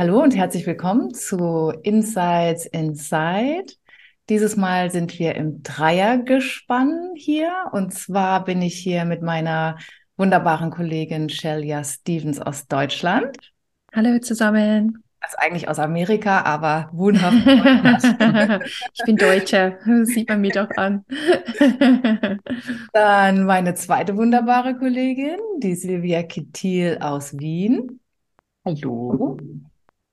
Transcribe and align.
Hallo 0.00 0.22
und 0.22 0.34
herzlich 0.34 0.66
willkommen 0.66 1.12
zu 1.12 1.74
Insights 1.82 2.64
Inside. 2.64 3.66
Dieses 4.30 4.56
Mal 4.56 4.90
sind 4.90 5.18
wir 5.18 5.34
im 5.34 5.62
Dreiergespann 5.62 7.10
hier 7.16 7.52
und 7.72 7.92
zwar 7.92 8.46
bin 8.46 8.62
ich 8.62 8.76
hier 8.76 9.04
mit 9.04 9.20
meiner 9.20 9.76
wunderbaren 10.16 10.70
Kollegin 10.70 11.28
Shelia 11.28 11.84
Stevens 11.84 12.40
aus 12.40 12.66
Deutschland. 12.66 13.36
Hallo 13.94 14.18
zusammen. 14.20 15.04
Also 15.20 15.36
eigentlich 15.36 15.68
aus 15.68 15.78
Amerika, 15.78 16.44
aber 16.44 16.88
wohnhaft. 16.94 17.36
ich 18.94 19.04
bin 19.04 19.16
Deutsche, 19.18 19.76
sieht 20.04 20.30
man 20.30 20.40
mir 20.40 20.52
doch 20.52 20.70
an. 20.78 21.04
Dann 22.94 23.44
meine 23.44 23.74
zweite 23.74 24.16
wunderbare 24.16 24.78
Kollegin, 24.78 25.36
die 25.58 25.74
Silvia 25.74 26.22
Kittil 26.22 26.96
aus 27.02 27.38
Wien. 27.38 28.00
Hallo. 28.64 29.36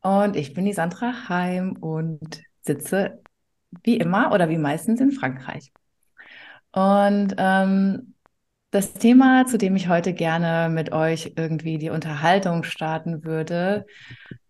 Und 0.07 0.37
ich 0.37 0.53
bin 0.53 0.63
die 0.63 0.71
Sandra 0.71 1.27
Heim 1.27 1.73
und 1.81 2.41
sitze 2.61 3.21
wie 3.83 3.97
immer 3.97 4.31
oder 4.31 4.47
wie 4.47 4.57
meistens 4.57 5.01
in 5.01 5.11
Frankreich. 5.11 5.73
Und 6.71 7.35
ähm, 7.37 8.13
das 8.71 8.93
Thema, 8.93 9.45
zu 9.47 9.57
dem 9.57 9.75
ich 9.75 9.89
heute 9.89 10.13
gerne 10.13 10.73
mit 10.73 10.93
euch 10.93 11.33
irgendwie 11.35 11.77
die 11.77 11.89
Unterhaltung 11.89 12.63
starten 12.63 13.25
würde, 13.25 13.85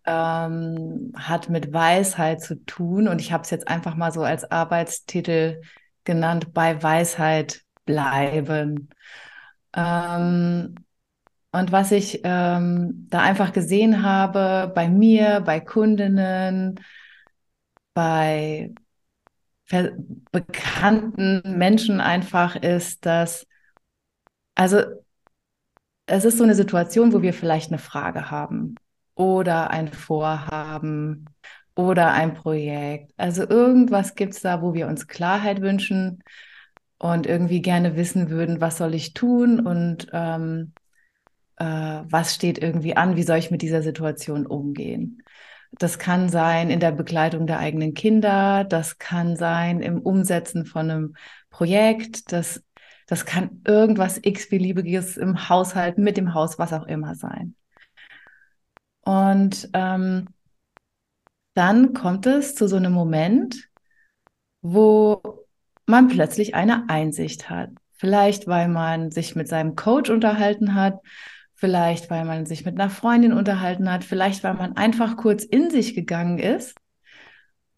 ähm, 0.06 1.12
hat 1.16 1.48
mit 1.48 1.72
Weisheit 1.72 2.40
zu 2.40 2.64
tun. 2.64 3.08
Und 3.08 3.20
ich 3.20 3.32
habe 3.32 3.42
es 3.42 3.50
jetzt 3.50 3.66
einfach 3.66 3.96
mal 3.96 4.12
so 4.12 4.22
als 4.22 4.48
Arbeitstitel 4.48 5.60
genannt, 6.04 6.54
bei 6.54 6.80
Weisheit 6.80 7.62
bleiben. 7.84 8.90
Ähm, 9.74 10.76
und 11.58 11.72
was 11.72 11.92
ich 11.92 12.20
ähm, 12.24 13.06
da 13.10 13.20
einfach 13.20 13.52
gesehen 13.52 14.02
habe 14.02 14.72
bei 14.74 14.88
mir, 14.88 15.40
bei 15.40 15.60
Kundinnen, 15.60 16.80
bei 17.94 18.72
bekannten 20.32 21.42
Menschen 21.58 22.00
einfach 22.00 22.56
ist, 22.56 23.04
dass, 23.04 23.46
also 24.54 24.82
es 26.06 26.24
ist 26.24 26.38
so 26.38 26.44
eine 26.44 26.54
Situation, 26.54 27.12
wo 27.12 27.22
wir 27.22 27.34
vielleicht 27.34 27.70
eine 27.70 27.78
Frage 27.78 28.30
haben 28.30 28.76
oder 29.14 29.70
ein 29.70 29.88
Vorhaben 29.88 31.26
oder 31.74 32.12
ein 32.12 32.34
Projekt. 32.34 33.12
Also 33.16 33.46
irgendwas 33.48 34.14
gibt 34.14 34.34
es 34.34 34.40
da, 34.40 34.62
wo 34.62 34.74
wir 34.74 34.86
uns 34.86 35.06
Klarheit 35.06 35.60
wünschen 35.60 36.22
und 36.98 37.26
irgendwie 37.26 37.60
gerne 37.62 37.96
wissen 37.96 38.30
würden, 38.30 38.60
was 38.60 38.78
soll 38.78 38.94
ich 38.94 39.12
tun 39.12 39.60
und 39.60 40.08
ähm, 40.12 40.72
äh, 41.58 41.64
was 41.64 42.34
steht 42.34 42.58
irgendwie 42.58 42.96
an, 42.96 43.16
wie 43.16 43.22
soll 43.22 43.38
ich 43.38 43.50
mit 43.50 43.62
dieser 43.62 43.82
Situation 43.82 44.46
umgehen. 44.46 45.22
Das 45.72 45.98
kann 45.98 46.28
sein 46.28 46.70
in 46.70 46.80
der 46.80 46.92
Begleitung 46.92 47.46
der 47.46 47.58
eigenen 47.58 47.94
Kinder, 47.94 48.64
das 48.64 48.98
kann 48.98 49.36
sein 49.36 49.80
im 49.80 50.00
Umsetzen 50.00 50.64
von 50.64 50.90
einem 50.90 51.14
Projekt, 51.50 52.32
das, 52.32 52.62
das 53.06 53.26
kann 53.26 53.60
irgendwas 53.66 54.18
x-beliebiges 54.22 55.16
im 55.16 55.48
Haushalt, 55.48 55.98
mit 55.98 56.16
dem 56.16 56.32
Haus, 56.32 56.58
was 56.58 56.72
auch 56.72 56.86
immer 56.86 57.14
sein. 57.14 57.54
Und 59.02 59.68
ähm, 59.74 60.28
dann 61.54 61.92
kommt 61.92 62.26
es 62.26 62.54
zu 62.54 62.68
so 62.68 62.76
einem 62.76 62.92
Moment, 62.92 63.68
wo 64.62 65.46
man 65.86 66.08
plötzlich 66.08 66.54
eine 66.54 66.88
Einsicht 66.88 67.50
hat. 67.50 67.70
Vielleicht, 67.92 68.46
weil 68.46 68.68
man 68.68 69.10
sich 69.10 69.34
mit 69.34 69.48
seinem 69.48 69.74
Coach 69.74 70.10
unterhalten 70.10 70.74
hat, 70.74 71.00
vielleicht 71.58 72.08
weil 72.08 72.24
man 72.24 72.46
sich 72.46 72.64
mit 72.64 72.80
einer 72.80 72.88
Freundin 72.88 73.32
unterhalten 73.32 73.90
hat, 73.90 74.04
vielleicht 74.04 74.44
weil 74.44 74.54
man 74.54 74.76
einfach 74.76 75.16
kurz 75.16 75.44
in 75.44 75.70
sich 75.70 75.94
gegangen 75.94 76.38
ist 76.38 76.78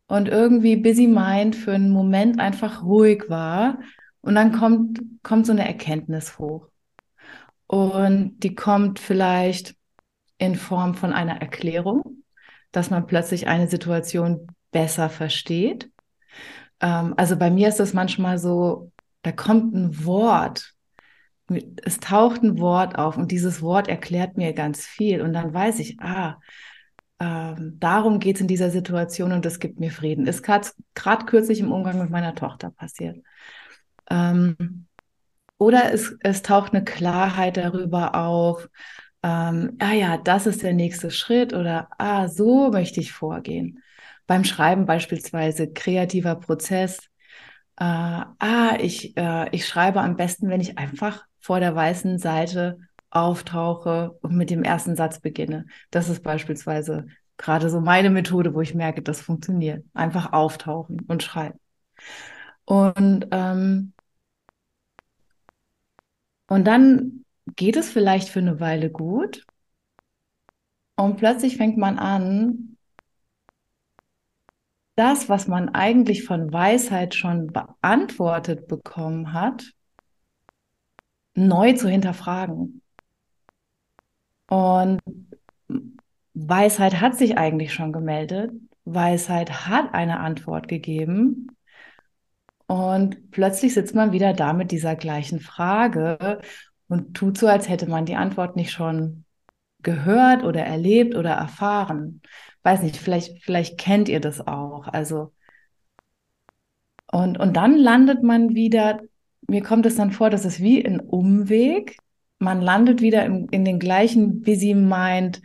und 0.07 0.29
irgendwie 0.29 0.77
busy 0.77 1.07
mind 1.07 1.57
für 1.57 1.73
einen 1.73 1.91
Moment 1.91 2.39
einfach 2.39 2.83
ruhig 2.83 3.25
war 3.29 3.79
und 4.21 4.35
dann 4.35 4.53
kommt 4.53 5.01
kommt 5.23 5.47
so 5.47 5.53
eine 5.53 5.67
Erkenntnis 5.67 6.39
hoch. 6.39 6.69
Und 7.67 8.41
die 8.41 8.55
kommt 8.55 8.99
vielleicht 8.99 9.75
in 10.37 10.57
Form 10.57 10.95
von 10.95 11.13
einer 11.13 11.41
Erklärung, 11.41 12.25
dass 12.73 12.91
man 12.91 13.07
plötzlich 13.07 13.47
eine 13.47 13.69
Situation 13.69 14.49
besser 14.73 15.09
versteht. 15.09 15.91
Ähm, 16.81 17.15
also 17.17 17.37
bei 17.37 17.51
mir 17.51 17.69
ist 17.69 17.81
das 17.81 17.95
manchmal 17.95 18.39
so, 18.39 18.91
da 19.23 19.33
kommt 19.33 19.75
ein 19.75 20.05
Wort 20.05 20.75
es 21.85 22.01
taucht 22.01 22.43
ein 22.43 22.59
Wort 22.59 22.99
auf 22.99 23.17
und 23.17 23.31
dieses 23.31 23.63
Wort 23.63 23.89
erklärt 23.89 24.37
mir 24.37 24.53
ganz 24.53 24.87
viel 24.87 25.21
und 25.23 25.33
dann 25.33 25.53
weiß 25.53 25.79
ich, 25.81 26.01
ah, 26.01 26.39
ähm, 27.21 27.77
darum 27.79 28.19
geht 28.19 28.37
es 28.37 28.41
in 28.41 28.49
dieser 28.49 28.71
Situation 28.71 29.33
und 29.33 29.45
das 29.45 29.59
gibt 29.59 29.79
mir 29.79 29.91
Frieden. 29.91 30.27
Ist 30.27 30.43
gerade 30.43 31.27
kürzlich 31.27 31.61
im 31.61 31.73
Umgang 31.73 31.99
mit 31.99 32.11
meiner 32.11 32.35
Tochter 32.35 32.71
passiert. 32.71 33.19
Ähm, 34.11 34.87
oder 35.59 35.93
es, 35.93 36.17
es 36.21 36.43
taucht 36.43 36.73
eine 36.73 36.85
Klarheit 36.85 37.59
darüber 37.59 38.15
auf, 38.15 38.69
ähm, 39.23 39.77
ah 39.81 39.93
ja, 39.93 40.17
das 40.17 40.47
ist 40.47 40.63
der 40.63 40.73
nächste 40.73 41.11
Schritt 41.11 41.53
oder 41.53 41.89
ah, 41.99 42.29
so 42.29 42.71
möchte 42.71 43.01
ich 43.01 43.13
vorgehen. 43.13 43.83
Beim 44.27 44.45
Schreiben 44.45 44.87
beispielsweise 44.87 45.73
kreativer 45.73 46.37
Prozess. 46.37 46.99
Äh, 47.77 47.85
ah, 47.85 48.77
ich, 48.81 49.17
äh, 49.17 49.49
ich 49.55 49.67
schreibe 49.67 50.01
am 50.01 50.17
besten, 50.17 50.49
wenn 50.49 50.61
ich 50.61 50.79
einfach 50.79 51.27
vor 51.41 51.61
der 51.61 51.75
weißen 51.75 52.19
Seite 52.19 52.79
auftauche 53.11 54.17
und 54.23 54.37
mit 54.37 54.51
dem 54.51 54.63
ersten 54.63 54.97
Satz 54.97 55.21
beginne. 55.21 55.67
Das 55.91 56.09
ist 56.09 56.23
beispielsweise 56.23 57.07
gerade 57.37 57.71
so 57.71 57.81
meine 57.81 58.11
Methode, 58.11 58.55
wo 58.55 58.61
ich 58.61 58.75
merke, 58.75 59.03
das 59.03 59.21
funktioniert. 59.21 59.85
Einfach 59.95 60.33
auftauchen 60.33 61.01
und 61.09 61.23
schreiben. 61.23 61.59
Und, 62.65 63.27
ähm, 63.33 63.93
und 66.49 66.65
dann 66.67 67.25
geht 67.57 67.77
es 67.77 67.91
vielleicht 67.91 68.29
für 68.29 68.41
eine 68.41 68.61
Weile 68.61 68.91
gut. 68.91 69.45
Und 70.97 71.17
plötzlich 71.17 71.57
fängt 71.57 71.79
man 71.79 71.99
an, 71.99 72.77
das, 74.97 75.31
was 75.31 75.49
man 75.49 75.71
eigentlich 75.71 76.25
von 76.25 76.53
Weisheit 76.53 77.15
schon 77.15 77.47
beantwortet 77.47 78.69
bekommen 78.69 79.33
hat, 79.33 79.73
neu 81.35 81.73
zu 81.75 81.89
hinterfragen. 81.89 82.83
Und 84.49 85.01
Weisheit 86.35 87.01
hat 87.01 87.17
sich 87.17 87.39
eigentlich 87.39 87.73
schon 87.73 87.93
gemeldet. 87.93 88.53
Weisheit 88.85 89.67
hat 89.67 89.95
eine 89.95 90.21
Antwort 90.21 90.69
gegeben. 90.69 91.49
Und 92.67 93.31
plötzlich 93.31 93.75
sitzt 93.75 93.95
man 93.95 94.13
wieder 94.13 94.33
da 94.33 94.53
mit 94.53 94.71
dieser 94.71 94.95
gleichen 94.97 95.41
Frage 95.41 96.41
und 96.89 97.15
tut 97.15 97.39
so, 97.39 97.47
als 97.47 97.69
hätte 97.69 97.89
man 97.89 98.07
die 98.07 98.17
Antwort 98.17 98.57
nicht 98.57 98.71
schon 98.73 99.25
gehört 99.83 100.45
oder 100.45 100.65
erlebt 100.65 101.15
oder 101.15 101.33
erfahren. 101.33 102.23
Weiß 102.63 102.83
nicht, 102.83 102.97
vielleicht, 102.97 103.43
vielleicht 103.43 103.79
kennt 103.79 104.09
ihr 104.09 104.21
das 104.21 104.47
auch. 104.47 104.87
Also, 104.89 105.33
und, 107.13 107.39
und 107.39 107.57
dann 107.57 107.77
landet 107.77 108.23
man 108.23 108.55
wieder 108.55 109.01
mir 109.49 109.63
kommt 109.63 109.87
es 109.87 109.97
dann 109.97 110.13
vor, 110.13 110.31
dass 110.31 110.45
es 110.45 110.61
wie 110.61 110.85
ein 110.85 111.01
Umweg. 111.01 111.97
Man 112.39 112.61
landet 112.61 113.01
wieder 113.01 113.25
im, 113.25 113.49
in 113.51 113.65
den 113.65 113.79
gleichen 113.79 114.43
Busy 114.43 114.75
Mind 114.75 115.43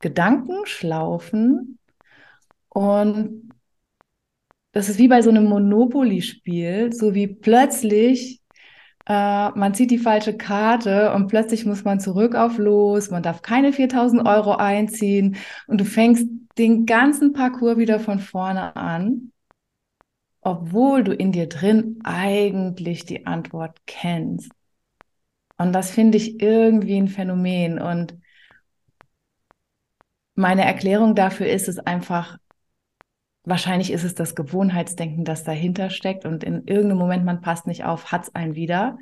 Gedankenschlaufen. 0.00 1.78
Und 2.68 3.52
das 4.72 4.88
ist 4.88 4.98
wie 4.98 5.08
bei 5.08 5.22
so 5.22 5.30
einem 5.30 5.44
Monopoly-Spiel, 5.44 6.92
so 6.92 7.14
wie 7.14 7.26
plötzlich 7.26 8.40
äh, 9.06 9.50
man 9.50 9.74
zieht 9.74 9.90
die 9.90 9.98
falsche 9.98 10.36
Karte 10.36 11.12
und 11.12 11.26
plötzlich 11.26 11.66
muss 11.66 11.84
man 11.84 12.00
zurück 12.00 12.34
auf 12.34 12.58
los, 12.58 13.10
man 13.10 13.22
darf 13.22 13.42
keine 13.42 13.72
4000 13.72 14.26
Euro 14.26 14.54
einziehen 14.56 15.36
und 15.66 15.80
du 15.80 15.84
fängst 15.84 16.26
den 16.58 16.86
ganzen 16.86 17.32
Parcours 17.32 17.78
wieder 17.78 17.98
von 17.98 18.18
vorne 18.20 18.76
an 18.76 19.32
obwohl 20.42 21.04
du 21.04 21.14
in 21.14 21.32
dir 21.32 21.48
drin 21.48 22.00
eigentlich 22.04 23.06
die 23.06 23.26
Antwort 23.26 23.80
kennst. 23.86 24.50
Und 25.56 25.72
das 25.72 25.90
finde 25.90 26.18
ich 26.18 26.42
irgendwie 26.42 26.98
ein 26.98 27.08
Phänomen. 27.08 27.80
Und 27.80 28.18
meine 30.34 30.64
Erklärung 30.64 31.14
dafür 31.14 31.46
ist 31.46 31.68
es 31.68 31.78
einfach, 31.78 32.38
wahrscheinlich 33.44 33.92
ist 33.92 34.02
es 34.04 34.14
das 34.14 34.34
Gewohnheitsdenken, 34.34 35.24
das 35.24 35.44
dahinter 35.44 35.90
steckt 35.90 36.26
und 36.26 36.42
in 36.42 36.66
irgendeinem 36.66 36.98
Moment, 36.98 37.24
man 37.24 37.40
passt 37.40 37.66
nicht 37.68 37.84
auf, 37.84 38.10
hat 38.10 38.24
es 38.24 38.34
einen 38.34 38.56
wieder. 38.56 38.98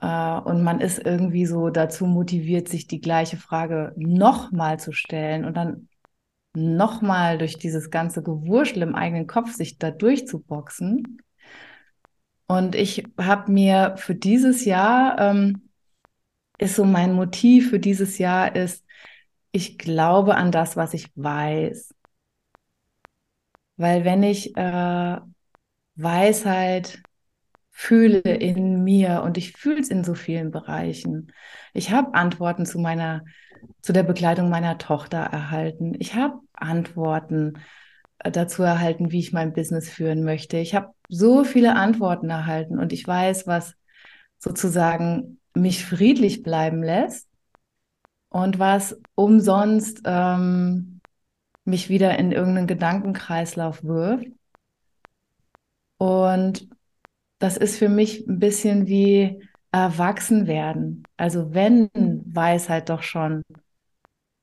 Äh, 0.00 0.06
und 0.38 0.62
man 0.62 0.80
ist 0.80 0.98
irgendwie 1.04 1.46
so 1.46 1.70
dazu 1.70 2.06
motiviert, 2.06 2.68
sich 2.68 2.86
die 2.86 3.00
gleiche 3.00 3.36
Frage 3.36 3.92
nochmal 3.96 4.78
zu 4.78 4.92
stellen 4.92 5.44
und 5.44 5.56
dann 5.56 5.88
nochmal 6.56 7.38
durch 7.38 7.58
dieses 7.58 7.90
ganze 7.90 8.22
Gewurschel 8.22 8.82
im 8.82 8.94
eigenen 8.94 9.26
Kopf 9.26 9.52
sich 9.52 9.78
da 9.78 9.90
durchzuboxen. 9.90 11.18
Und 12.46 12.74
ich 12.74 13.04
habe 13.18 13.50
mir 13.52 13.94
für 13.96 14.14
dieses 14.14 14.64
Jahr, 14.64 15.18
ähm, 15.20 15.68
ist 16.58 16.76
so 16.76 16.84
mein 16.84 17.12
Motiv 17.12 17.70
für 17.70 17.80
dieses 17.80 18.18
Jahr 18.18 18.56
ist, 18.56 18.84
ich 19.52 19.78
glaube 19.78 20.36
an 20.36 20.52
das, 20.52 20.76
was 20.76 20.94
ich 20.94 21.10
weiß. 21.14 21.94
Weil 23.76 24.04
wenn 24.04 24.22
ich 24.22 24.56
äh, 24.56 25.18
Weisheit 25.96 27.02
fühle 27.70 28.20
in 28.20 28.84
mir 28.84 29.22
und 29.22 29.36
ich 29.36 29.52
fühle 29.52 29.80
es 29.80 29.90
in 29.90 30.02
so 30.02 30.14
vielen 30.14 30.50
Bereichen. 30.50 31.30
Ich 31.74 31.90
habe 31.90 32.14
Antworten 32.14 32.64
zu 32.64 32.78
meiner, 32.78 33.22
zu 33.82 33.92
der 33.92 34.02
Begleitung 34.02 34.48
meiner 34.48 34.78
Tochter 34.78 35.18
erhalten. 35.18 35.94
Ich 35.98 36.14
habe 36.14 36.38
Antworten 36.56 37.54
äh, 38.18 38.30
dazu 38.30 38.62
erhalten, 38.62 39.12
wie 39.12 39.20
ich 39.20 39.32
mein 39.32 39.52
Business 39.52 39.88
führen 39.88 40.24
möchte. 40.24 40.58
Ich 40.58 40.74
habe 40.74 40.92
so 41.08 41.44
viele 41.44 41.76
Antworten 41.76 42.30
erhalten 42.30 42.78
und 42.78 42.92
ich 42.92 43.06
weiß, 43.06 43.46
was 43.46 43.74
sozusagen 44.38 45.40
mich 45.54 45.84
friedlich 45.84 46.42
bleiben 46.42 46.82
lässt 46.82 47.28
und 48.28 48.58
was 48.58 49.00
umsonst 49.14 50.02
ähm, 50.04 51.00
mich 51.64 51.88
wieder 51.88 52.18
in 52.18 52.32
irgendeinen 52.32 52.66
Gedankenkreislauf 52.66 53.82
wirft. 53.84 54.28
Und 55.98 56.68
das 57.38 57.56
ist 57.56 57.78
für 57.78 57.88
mich 57.88 58.26
ein 58.26 58.38
bisschen 58.38 58.86
wie 58.86 59.42
erwachsen 59.72 60.46
werden. 60.46 61.02
Also 61.16 61.52
wenn 61.54 61.90
Weisheit 61.94 62.88
doch 62.88 63.02
schon 63.02 63.42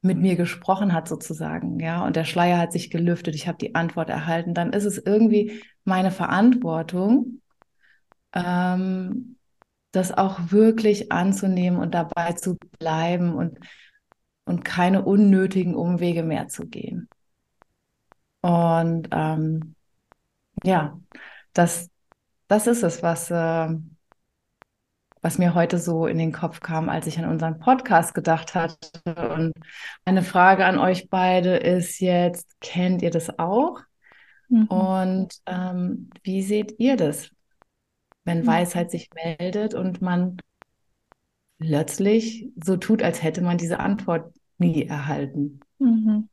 mit 0.03 0.17
mir 0.17 0.35
gesprochen 0.35 0.93
hat 0.93 1.07
sozusagen, 1.07 1.79
ja, 1.79 2.05
und 2.05 2.15
der 2.15 2.25
Schleier 2.25 2.59
hat 2.59 2.71
sich 2.73 2.89
gelüftet, 2.89 3.35
ich 3.35 3.47
habe 3.47 3.57
die 3.57 3.75
Antwort 3.75 4.09
erhalten, 4.09 4.53
dann 4.53 4.73
ist 4.73 4.85
es 4.85 4.97
irgendwie 4.97 5.63
meine 5.85 6.11
Verantwortung, 6.11 7.41
ähm, 8.33 9.37
das 9.91 10.11
auch 10.11 10.51
wirklich 10.51 11.11
anzunehmen 11.11 11.79
und 11.79 11.93
dabei 11.93 12.33
zu 12.33 12.57
bleiben 12.79 13.33
und, 13.35 13.59
und 14.45 14.65
keine 14.65 15.03
unnötigen 15.03 15.75
Umwege 15.75 16.23
mehr 16.23 16.47
zu 16.47 16.67
gehen. 16.67 17.07
Und 18.41 19.07
ähm, 19.11 19.75
ja, 20.63 20.99
das, 21.53 21.89
das 22.47 22.67
ist 22.67 22.83
es, 22.83 23.03
was, 23.03 23.31
äh, 23.31 23.69
was 25.23 25.37
mir 25.37 25.55
heute 25.55 25.79
so 25.79 26.05
in 26.05 26.17
den 26.17 26.33
Kopf 26.33 26.59
kam, 26.59 26.89
als 26.89 27.07
ich 27.07 27.17
an 27.17 27.29
unseren 27.29 27.57
Podcast 27.57 28.13
gedacht 28.13 28.53
hatte. 28.53 28.89
Und 29.33 29.53
eine 30.03 30.21
Frage 30.21 30.65
an 30.65 30.77
euch 30.77 31.09
beide 31.09 31.55
ist 31.55 31.99
jetzt, 32.01 32.59
kennt 32.59 33.01
ihr 33.01 33.09
das 33.09 33.39
auch? 33.39 33.79
Mhm. 34.49 34.67
Und 34.67 35.33
ähm, 35.45 36.09
wie 36.23 36.43
seht 36.43 36.77
ihr 36.77 36.97
das, 36.97 37.29
wenn 38.25 38.41
mhm. 38.41 38.47
Weisheit 38.47 38.91
sich 38.91 39.09
meldet 39.15 39.73
und 39.73 40.01
man 40.01 40.41
plötzlich 41.57 42.49
so 42.61 42.75
tut, 42.75 43.01
als 43.01 43.23
hätte 43.23 43.41
man 43.41 43.57
diese 43.57 43.79
Antwort 43.79 44.33
nie 44.57 44.85
erhalten? 44.85 45.61
Mhm. 45.79 46.27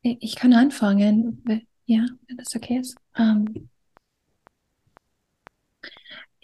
Ich 0.00 0.36
kann 0.36 0.54
anfangen. 0.54 1.44
Ja, 1.84 2.06
wenn 2.26 2.36
das 2.38 2.56
okay 2.56 2.78
ist. 2.78 2.96
Ähm, 3.14 3.68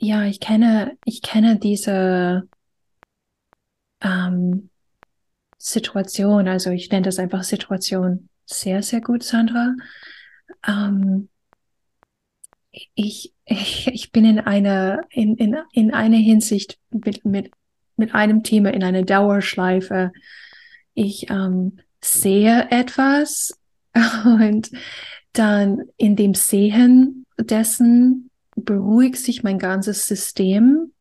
ja, 0.05 0.25
ich 0.25 0.41
kenne, 0.41 0.97
ich 1.05 1.23
kenne 1.23 1.59
diese 1.59 2.49
ähm, 4.03 4.71
Situation, 5.57 6.47
also 6.47 6.71
ich 6.71 6.91
nenne 6.91 7.05
das 7.05 7.19
einfach 7.19 7.43
Situation 7.43 8.29
sehr, 8.45 8.83
sehr 8.83 9.01
gut, 9.01 9.23
Sandra. 9.23 9.75
Ähm, 10.67 11.31
ich, 12.71 13.33
ich, 13.47 13.87
ich 13.93 14.13
bin 14.13 14.25
in 14.27 14.41
einer, 14.41 15.01
in, 15.11 15.37
in, 15.37 15.57
in 15.73 15.95
einer 15.95 16.19
Hinsicht 16.19 16.79
mit, 16.91 17.25
mit, 17.25 17.51
mit 17.97 18.15
einem 18.15 18.43
Thema 18.43 18.75
in 18.75 18.85
einer 18.85 19.05
Dauerschleife. 19.05 20.13
Ich 20.93 21.31
ähm, 21.31 21.79
sehe 22.03 22.71
etwas 22.71 23.59
und 24.25 24.71
dann 25.33 25.83
in 25.97 26.15
dem 26.15 26.35
Sehen 26.35 27.25
dessen 27.39 28.31
beruhigt 28.57 29.17
sich 29.17 29.43
mein 29.43 29.59
ganzes 29.59 30.07
System 30.07 30.93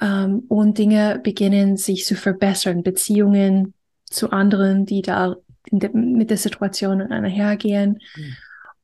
ähm, 0.00 0.44
und 0.48 0.78
Dinge 0.78 1.20
beginnen 1.22 1.76
sich 1.76 2.04
zu 2.04 2.14
verbessern, 2.14 2.82
Beziehungen 2.82 3.74
zu 4.04 4.30
anderen, 4.30 4.86
die 4.86 5.02
da 5.02 5.36
de 5.70 5.90
mit 5.92 6.30
der 6.30 6.36
Situation 6.36 7.00
einhergehen. 7.00 7.98
Mhm. 8.16 8.36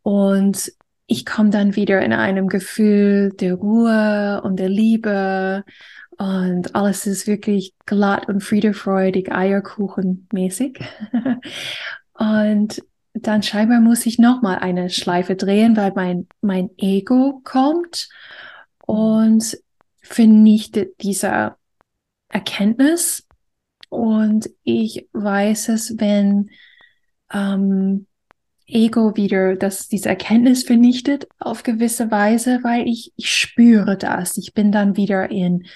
Und 0.02 0.72
ich 1.06 1.26
komme 1.26 1.50
dann 1.50 1.76
wieder 1.76 2.02
in 2.02 2.12
einem 2.12 2.48
Gefühl 2.48 3.30
der 3.34 3.54
Ruhe 3.54 4.40
und 4.42 4.58
der 4.58 4.68
Liebe 4.68 5.64
und 6.18 6.74
alles 6.74 7.06
ist 7.06 7.26
wirklich 7.26 7.74
glatt 7.86 8.28
und 8.28 8.42
friedefreudig, 8.42 9.32
Eierkuchenmäßig. 9.32 10.80
und 12.14 12.82
dann 13.14 13.42
scheinbar 13.42 13.80
muss 13.80 14.06
ich 14.06 14.18
nochmal 14.18 14.58
eine 14.58 14.90
Schleife 14.90 15.36
drehen, 15.36 15.76
weil 15.76 15.92
mein, 15.94 16.26
mein 16.40 16.70
Ego 16.78 17.40
kommt 17.44 18.08
und 18.86 19.58
vernichtet 20.00 20.94
diese 21.02 21.56
Erkenntnis. 22.28 23.26
Und 23.88 24.48
ich 24.64 25.08
weiß 25.12 25.68
es, 25.68 25.98
wenn 25.98 26.50
ähm, 27.32 28.06
Ego 28.66 29.16
wieder 29.16 29.56
das, 29.56 29.88
diese 29.88 30.08
Erkenntnis 30.08 30.64
vernichtet 30.64 31.28
auf 31.38 31.62
gewisse 31.62 32.10
Weise, 32.10 32.60
weil 32.62 32.88
ich, 32.88 33.12
ich 33.16 33.30
spüre 33.30 33.98
das. 33.98 34.38
Ich 34.38 34.54
bin 34.54 34.72
dann 34.72 34.96
wieder 34.96 35.30
in 35.30 35.66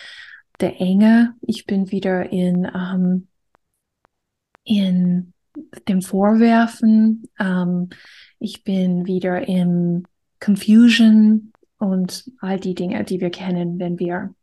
der 0.60 0.80
Enge, 0.80 1.34
ich 1.42 1.66
bin 1.66 1.90
wieder 1.90 2.32
in, 2.32 2.64
ähm, 2.64 3.28
in 4.64 5.34
dem 5.88 6.02
Vorwerfen. 6.02 7.28
Ähm, 7.38 7.90
ich 8.38 8.64
bin 8.64 9.06
wieder 9.06 9.46
im 9.48 10.04
Confusion 10.40 11.52
und 11.78 12.30
all 12.40 12.58
die 12.60 12.74
Dinge, 12.74 13.04
die 13.04 13.20
wir 13.20 13.30
kennen, 13.30 13.78
wenn 13.78 13.98
wir 13.98 14.34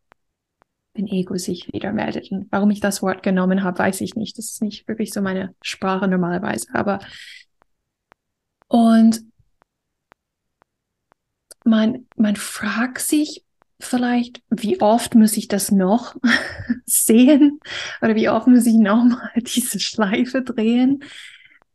wenn 0.95 1.07
Ego 1.07 1.37
sich 1.37 1.73
wieder 1.73 1.91
meldet. 1.91 2.31
Und 2.31 2.51
warum 2.51 2.69
ich 2.69 2.79
das 2.79 3.01
Wort 3.01 3.23
genommen 3.23 3.63
habe, 3.63 3.79
weiß 3.79 4.01
ich 4.01 4.15
nicht. 4.15 4.37
Das 4.37 4.51
ist 4.51 4.61
nicht 4.61 4.87
wirklich 4.87 5.11
so 5.11 5.21
meine 5.21 5.55
Sprache 5.63 6.07
normalerweise. 6.07 6.67
Aber 6.73 6.99
und 8.67 9.23
man, 11.65 12.07
man 12.15 12.35
fragt 12.35 12.99
sich, 12.99 13.43
vielleicht, 13.83 14.41
wie 14.49 14.81
oft 14.81 15.15
muss 15.15 15.37
ich 15.37 15.47
das 15.47 15.71
noch 15.71 16.15
sehen 16.85 17.59
oder 18.01 18.15
wie 18.15 18.29
oft 18.29 18.47
muss 18.47 18.65
ich 18.65 18.75
nochmal 18.75 19.31
diese 19.37 19.79
Schleife 19.79 20.41
drehen, 20.41 21.03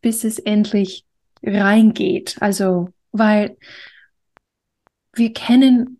bis 0.00 0.24
es 0.24 0.38
endlich 0.38 1.04
reingeht. 1.42 2.36
Also, 2.40 2.92
weil 3.12 3.56
wir 5.14 5.32
kennen 5.32 5.98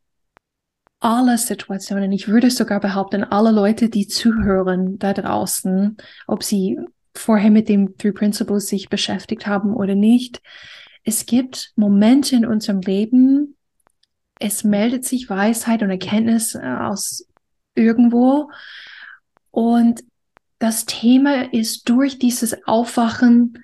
alle 1.00 1.38
Situationen. 1.38 2.12
Ich 2.12 2.28
würde 2.28 2.50
sogar 2.50 2.80
behaupten, 2.80 3.24
alle 3.24 3.50
Leute, 3.50 3.88
die 3.88 4.08
zuhören 4.08 4.98
da 4.98 5.12
draußen, 5.12 5.96
ob 6.26 6.42
sie 6.42 6.78
vorher 7.14 7.50
mit 7.50 7.68
dem 7.68 7.96
Three 7.98 8.12
Principles 8.12 8.68
sich 8.68 8.88
beschäftigt 8.88 9.46
haben 9.46 9.74
oder 9.74 9.94
nicht. 9.94 10.40
Es 11.04 11.26
gibt 11.26 11.72
Momente 11.76 12.36
in 12.36 12.46
unserem 12.46 12.80
Leben, 12.80 13.56
es 14.40 14.64
meldet 14.64 15.04
sich 15.04 15.28
Weisheit 15.28 15.82
und 15.82 15.90
Erkenntnis 15.90 16.54
äh, 16.54 16.60
aus 16.60 17.26
irgendwo. 17.74 18.50
Und 19.50 20.02
das 20.58 20.86
Thema 20.86 21.52
ist 21.52 21.88
durch 21.88 22.18
dieses 22.18 22.66
Aufwachen 22.66 23.62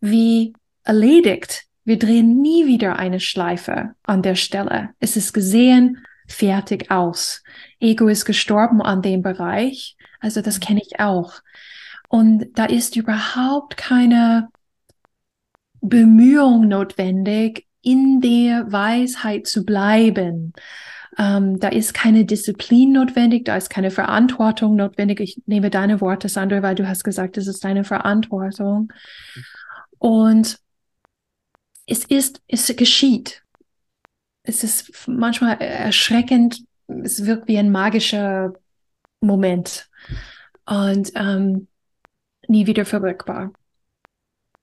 wie 0.00 0.52
erledigt. 0.84 1.64
Wir 1.84 1.98
drehen 1.98 2.40
nie 2.40 2.66
wieder 2.66 2.98
eine 2.98 3.20
Schleife 3.20 3.94
an 4.02 4.22
der 4.22 4.34
Stelle. 4.34 4.90
Es 4.98 5.16
ist 5.16 5.32
gesehen, 5.32 6.04
fertig 6.26 6.90
aus. 6.90 7.42
Ego 7.78 8.08
ist 8.08 8.24
gestorben 8.24 8.82
an 8.82 9.02
dem 9.02 9.22
Bereich. 9.22 9.96
Also 10.20 10.40
das 10.40 10.58
kenne 10.58 10.82
ich 10.84 10.98
auch. 10.98 11.34
Und 12.08 12.58
da 12.58 12.64
ist 12.64 12.96
überhaupt 12.96 13.76
keine 13.76 14.48
Bemühung 15.80 16.66
notwendig, 16.66 17.66
in 17.86 18.20
der 18.20 18.72
Weisheit 18.72 19.46
zu 19.46 19.64
bleiben. 19.64 20.52
Ähm, 21.16 21.60
da 21.60 21.68
ist 21.68 21.94
keine 21.94 22.24
Disziplin 22.24 22.92
notwendig, 22.92 23.44
da 23.44 23.56
ist 23.56 23.70
keine 23.70 23.92
Verantwortung 23.92 24.74
notwendig. 24.74 25.20
Ich 25.20 25.40
nehme 25.46 25.70
deine 25.70 26.00
Worte, 26.00 26.28
Sandra, 26.28 26.62
weil 26.62 26.74
du 26.74 26.88
hast 26.88 27.04
gesagt, 27.04 27.38
es 27.38 27.46
ist 27.46 27.64
deine 27.64 27.84
Verantwortung. 27.84 28.92
Und 29.98 30.58
es 31.86 32.04
ist, 32.04 32.42
es 32.48 32.74
geschieht. 32.74 33.44
Es 34.42 34.64
ist 34.64 35.06
manchmal 35.06 35.56
erschreckend, 35.60 36.64
es 36.88 37.24
wirkt 37.24 37.46
wie 37.46 37.58
ein 37.58 37.70
magischer 37.70 38.52
Moment 39.20 39.88
und 40.66 41.12
ähm, 41.14 41.68
nie 42.48 42.66
wieder 42.66 42.84
verrückbar. 42.84 43.52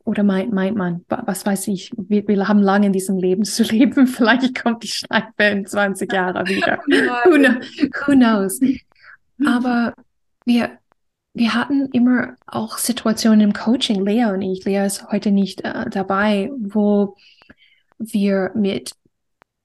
Oder 0.06 0.24
meint, 0.24 0.52
meint 0.52 0.76
man, 0.76 1.06
was 1.08 1.46
weiß 1.46 1.70
ich, 1.70 1.92
wir, 1.96 2.28
wir 2.28 2.48
haben 2.48 2.62
lange 2.62 2.88
in 2.88 2.94
diesem 2.94 3.18
Leben 3.18 3.46
zu 3.46 3.64
leben, 3.64 4.08
vielleicht 4.08 4.62
kommt 4.62 4.84
die 4.84 4.88
Schleife 4.88 5.44
in 5.44 5.66
20 5.66 6.12
Jahren 6.12 6.46
wieder. 6.48 6.80
who, 6.88 7.38
who 8.06 8.12
knows? 8.14 8.60
Aber 9.46 9.94
wir, 10.46 10.78
wir 11.34 11.54
hatten 11.54 11.88
immer 11.94 12.36
auch 12.46 12.78
Situationen 12.78 13.42
im 13.42 13.54
Coaching, 13.54 14.06
Lea 14.06 14.26
und 14.26 14.42
ich, 14.42 14.66
Lea 14.66 14.86
ist 14.86 15.10
heute 15.12 15.32
nicht 15.32 15.62
äh, 15.62 15.90
dabei, 15.90 16.52
wo 16.60 17.16
wir 17.98 18.52
mit 18.56 18.94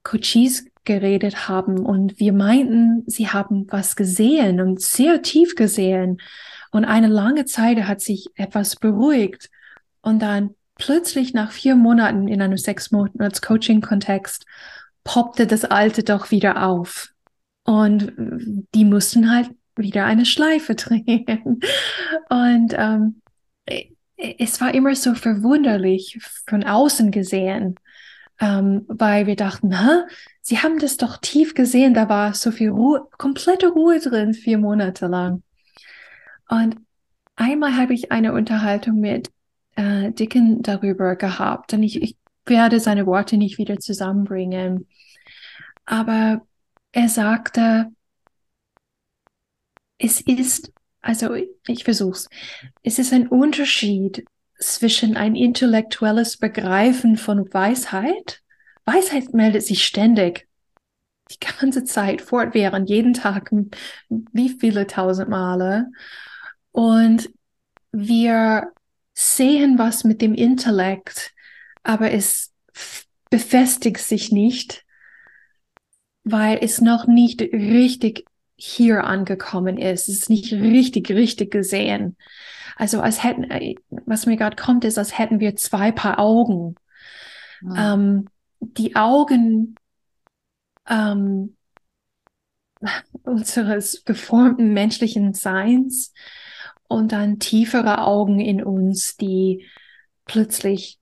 Coaches 0.05 0.65
geredet 0.85 1.49
haben 1.49 1.85
und 1.85 2.19
wir 2.19 2.33
meinten, 2.33 3.05
sie 3.07 3.29
haben 3.29 3.67
was 3.69 3.95
gesehen 3.95 4.61
und 4.61 4.81
sehr 4.81 5.21
tief 5.21 5.55
gesehen. 5.55 6.19
Und 6.71 6.85
eine 6.85 7.09
lange 7.09 7.45
Zeit 7.45 7.79
hat 7.83 8.01
sich 8.01 8.29
etwas 8.35 8.77
beruhigt. 8.77 9.51
Und 10.03 10.21
dann 10.21 10.55
plötzlich 10.77 11.35
nach 11.35 11.53
vier 11.53 11.75
Monaten 11.75 12.29
in 12.29 12.41
einem 12.41 12.57
sechs 12.57 12.91
Monats 12.91 13.43
Coaching 13.43 13.81
Kontext 13.81 14.47
poppte 15.05 15.47
das 15.47 15.65
Alte 15.65 16.03
doch 16.05 16.31
wieder 16.31 16.67
auf. 16.67 17.13
Und 17.65 18.13
die 18.75 18.85
mussten 18.85 19.31
halt 19.31 19.51
wieder 19.77 20.05
eine 20.05 20.27
Schleife 20.27 20.75
drehen. 20.75 21.61
Und 22.29 22.75
ähm, 22.77 23.21
es 24.17 24.61
war 24.61 24.75
immer 24.75 24.95
so 24.95 25.15
verwunderlich 25.15 26.19
von 26.47 26.65
außen 26.65 27.11
gesehen, 27.11 27.77
ähm, 28.41 28.85
weil 28.89 29.27
wir 29.27 29.37
dachten, 29.37 29.79
Hä? 29.79 30.05
Sie 30.41 30.59
haben 30.59 30.79
das 30.79 30.97
doch 30.97 31.19
tief 31.19 31.55
gesehen, 31.55 31.93
da 31.93 32.09
war 32.09 32.33
so 32.33 32.51
viel 32.51 32.71
Ruhe, 32.71 33.07
komplette 33.19 33.69
Ruhe 33.69 34.01
drin, 34.01 34.33
vier 34.33 34.57
Monate 34.57 35.07
lang. 35.07 35.43
Und 36.49 36.77
einmal 37.37 37.77
habe 37.77 37.93
ich 37.93 38.11
eine 38.13 38.33
Unterhaltung 38.33 38.99
mit 38.99 39.31
äh, 39.79 40.11
Dicken 40.11 40.61
darüber 40.61 41.15
gehabt 41.15 41.73
und 41.73 41.85
ich, 41.85 42.03
ich 42.03 42.17
werde 42.47 42.81
seine 42.81 43.07
Worte 43.07 43.37
nicht 43.37 43.59
wieder 43.59 43.79
zusammenbringen. 43.79 44.89
Aber 45.87 46.43
er 46.91 47.09
sagte, 47.09 47.87
es 49.99 50.21
ist, 50.21 50.73
also 51.01 51.35
ich 51.35 51.85
versuch's, 51.85 52.29
es 52.83 52.99
ist 52.99 53.13
ein 53.13 53.29
Unterschied 53.29 54.25
zwischen 54.59 55.17
ein 55.17 55.37
intellektuelles 55.37 56.39
Begreifen 56.39 57.17
von 57.17 57.53
Weisheit. 57.55 58.43
Weisheit 58.85 59.33
meldet 59.33 59.63
sich 59.63 59.85
ständig, 59.85 60.49
die 61.31 61.39
ganze 61.61 61.85
Zeit, 61.85 62.21
fortwährend, 62.21 62.91
jeden 62.91 63.15
Tag, 63.15 63.53
wie 64.09 64.49
viele 64.49 64.89
tausend 64.89 65.29
Male. 65.29 65.87
Und 66.73 67.31
wir 67.93 68.73
sehen 69.19 69.79
was 69.79 70.05
mit 70.05 70.23
dem 70.23 70.33
Intellekt, 70.33 71.33
aber 71.83 72.13
es 72.13 72.53
befestigt 73.31 73.99
sich 73.99 74.31
nicht, 74.31 74.85
weil 76.23 76.59
es 76.63 76.81
noch 76.81 77.09
nicht 77.09 77.41
richtig 77.41 78.27
hier 78.55 79.03
angekommen 79.03 79.77
ist. 79.77 80.09
Es 80.09 80.21
ist 80.21 80.31
nicht 80.31 80.53
richtig, 80.53 81.11
richtig 81.11 81.51
gesehen. 81.51 82.17
Also 82.77 83.01
als 83.01 83.25
hätten, 83.25 83.43
äh, 83.51 83.75
was 84.07 84.27
mir 84.27 84.37
gerade 84.37 84.55
kommt, 84.55 84.85
ist, 84.85 84.99
als 84.99 85.19
hätten 85.19 85.41
wir 85.41 85.57
zwei 85.57 85.91
Paar 85.91 86.21
Augen. 86.21 86.77
Mhm. 87.61 87.75
Ähm, 87.77 88.29
die 88.61 88.95
Augen 88.95 89.75
ähm, 90.89 91.57
unseres 93.25 94.05
geformten 94.05 94.73
menschlichen 94.73 95.35
Seins 95.35 96.13
und 96.89 97.13
dann 97.13 97.39
tiefere 97.39 98.03
Augen 98.03 98.41
in 98.41 98.63
uns, 98.63 99.17
die 99.17 99.67
plötzlich 100.25 100.99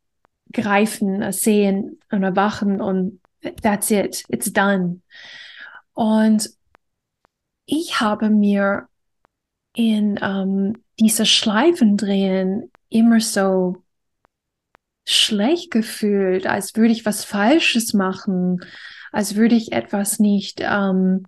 greifen, 0.52 1.32
sehen 1.32 2.00
und 2.10 2.22
erwachen 2.22 2.80
und 2.80 3.20
that's 3.62 3.90
it, 3.90 4.24
it's 4.28 4.52
done. 4.52 5.00
Und 5.94 6.50
ich 7.66 8.00
habe 8.00 8.30
mir 8.30 8.88
in 9.74 10.18
ähm, 10.22 10.82
diese 10.98 11.26
Schleifen 11.26 11.96
drehen 11.96 12.70
immer 12.88 13.20
so 13.20 13.82
schlecht 15.04 15.70
gefühlt, 15.70 16.46
als 16.46 16.74
würde 16.74 16.92
ich 16.92 17.06
was 17.06 17.24
Falsches 17.24 17.92
machen, 17.92 18.60
als 19.12 19.36
würde 19.36 19.54
ich 19.54 19.72
etwas 19.72 20.18
nicht 20.18 20.60
ähm, 20.60 21.26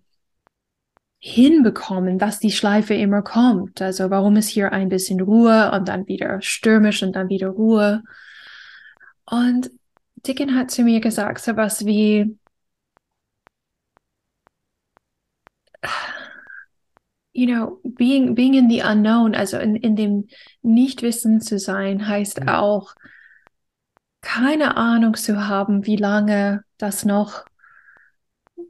hinbekommen, 1.19 2.19
dass 2.19 2.39
die 2.39 2.53
Schleife 2.53 2.95
immer 2.95 3.23
kommt. 3.23 3.83
Also 3.83 4.11
warum 4.11 4.37
ist 4.37 4.49
hier 4.49 4.73
ein 4.73 4.89
bisschen 4.89 5.21
Ruhe 5.21 5.73
und 5.73 5.89
dann 5.89 6.07
wieder 6.07 6.41
stürmisch 6.43 7.03
und 7.03 7.17
dann 7.17 7.29
wieder 7.29 7.49
Ruhe. 7.49 8.03
Und 9.25 9.71
Dicken 10.27 10.57
hat 10.57 10.71
zu 10.71 10.83
mir 10.83 11.01
gesagt, 11.01 11.41
so 11.41 11.57
was 11.57 11.85
wie, 11.87 12.39
you 17.33 17.47
know, 17.47 17.81
being, 17.85 18.35
being 18.35 18.55
in 18.55 18.69
the 18.71 18.83
unknown, 18.83 19.35
also 19.35 19.59
in, 19.59 19.77
in 19.77 19.97
dem 19.97 20.29
Nichtwissen 20.63 21.41
zu 21.41 21.59
sein, 21.59 22.07
heißt 22.07 22.41
mhm. 22.43 22.49
auch, 22.49 22.95
keine 24.21 24.77
Ahnung 24.77 25.15
zu 25.15 25.47
haben, 25.47 25.87
wie 25.87 25.97
lange 25.97 26.65
das 26.77 27.05
noch 27.05 27.45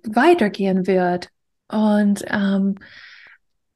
weitergehen 0.04 0.86
wird. 0.86 1.30
Und 1.68 2.24
ähm, 2.28 2.76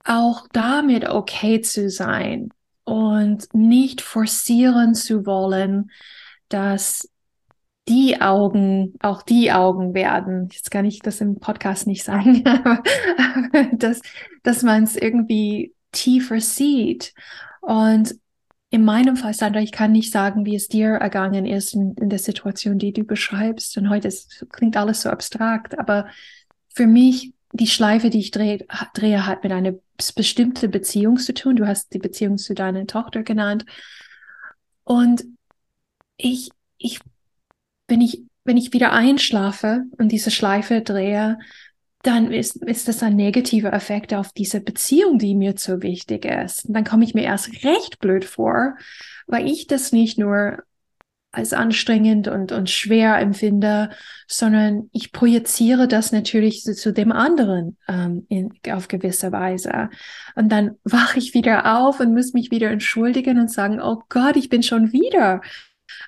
auch 0.05 0.47
damit 0.53 1.09
okay 1.09 1.61
zu 1.61 1.91
sein 1.91 2.51
und 2.85 3.53
nicht 3.55 4.01
forcieren 4.01 4.95
zu 4.95 5.27
wollen, 5.27 5.91
dass 6.49 7.09
die 7.89 8.21
Augen 8.21 8.95
auch 9.01 9.23
die 9.23 9.53
Augen 9.53 9.95
werden. 9.95 10.49
Jetzt 10.53 10.71
kann 10.71 10.85
ich 10.85 11.01
das 11.01 11.21
im 11.21 11.41
Podcast 11.41 11.87
nicht 11.87 12.05
sagen, 12.05 12.47
aber, 12.47 12.83
dass, 13.73 14.01
dass 14.43 14.63
man 14.63 14.85
es 14.85 14.97
irgendwie 14.97 15.75
tiefer 15.91 16.41
sieht. 16.41 17.13
Und 17.61 18.15
in 18.71 18.85
meinem 18.85 19.17
Fall, 19.17 19.35
Sandra, 19.35 19.61
ich 19.61 19.73
kann 19.73 19.93
nicht 19.93 20.13
sagen, 20.13 20.47
wie 20.47 20.55
es 20.55 20.69
dir 20.69 20.93
ergangen 20.93 21.45
ist 21.45 21.75
in, 21.75 21.95
in 21.95 22.09
der 22.09 22.19
Situation, 22.19 22.79
die 22.79 22.93
du 22.93 23.05
beschreibst. 23.05 23.77
Und 23.77 23.91
heute 23.91 24.09
ist, 24.09 24.47
klingt 24.51 24.77
alles 24.77 25.03
so 25.03 25.11
abstrakt, 25.11 25.79
aber 25.79 26.07
für 26.75 26.87
mich, 26.87 27.35
die 27.53 27.67
Schleife, 27.67 28.11
die 28.11 28.21
ich 28.21 28.31
drehe, 28.31 28.67
drehe, 28.95 29.27
hat 29.27 29.43
mit 29.43 29.53
einer 29.53 29.75
bestimmten 30.15 30.71
Beziehung 30.71 31.19
zu 31.19 31.35
tun. 31.35 31.57
Du 31.57 31.67
hast 31.67 31.93
die 31.93 31.99
Beziehung 31.99 32.39
zu 32.39 32.55
deiner 32.55 32.87
Tochter 32.87 33.23
genannt. 33.23 33.65
Und 34.85 35.25
ich, 36.17 36.51
ich 36.79 37.01
wenn 37.89 38.01
ich, 38.01 38.23
wenn 38.45 38.57
ich 38.57 38.73
wieder 38.73 38.93
einschlafe 38.93 39.85
und 39.99 40.11
diese 40.11 40.31
Schleife 40.31 40.81
drehe, 40.81 41.39
dann 42.03 42.33
ist, 42.33 42.57
ist 42.57 42.89
das 42.89 43.03
ein 43.03 43.15
negativer 43.15 43.73
Effekt 43.73 44.13
auf 44.13 44.33
diese 44.33 44.61
Beziehung, 44.61 45.19
die 45.19 45.35
mir 45.35 45.55
so 45.57 45.83
wichtig 45.83 46.25
ist. 46.25 46.65
Und 46.65 46.75
dann 46.75 46.85
komme 46.85 47.05
ich 47.05 47.15
mir 47.15 47.25
erst 47.25 47.65
recht 47.65 48.01
blöd 48.01 48.25
vor, 48.25 48.77
weil 49.27 49.47
ich 49.47 49.67
das 49.69 49.93
nicht 49.93 50.19
nur 50.19 50.65
als 51.33 51.55
anstrengend 51.55 52.29
und, 52.29 52.53
und 52.53 52.69
schwer 52.69 53.19
empfinde, 53.19 53.91
sondern 54.27 54.91
ich 54.93 55.13
projiziere 55.13 55.89
das 55.89 56.13
natürlich 56.13 56.63
zu, 56.63 56.75
zu 56.75 56.93
dem 56.93 57.11
anderen 57.11 57.79
ähm, 57.89 58.27
in, 58.29 58.53
auf 58.71 58.87
gewisse 58.87 59.33
Weise. 59.33 59.89
Und 60.35 60.51
dann 60.53 60.77
wache 60.85 61.19
ich 61.19 61.33
wieder 61.33 61.79
auf 61.79 62.01
und 62.01 62.13
muss 62.13 62.35
mich 62.35 62.51
wieder 62.51 62.71
entschuldigen 62.71 63.41
und 63.41 63.51
sagen, 63.51 63.81
oh 63.81 64.03
Gott, 64.11 64.37
ich 64.37 64.51
bin 64.51 64.63
schon 64.63 64.93
wieder 64.93 65.41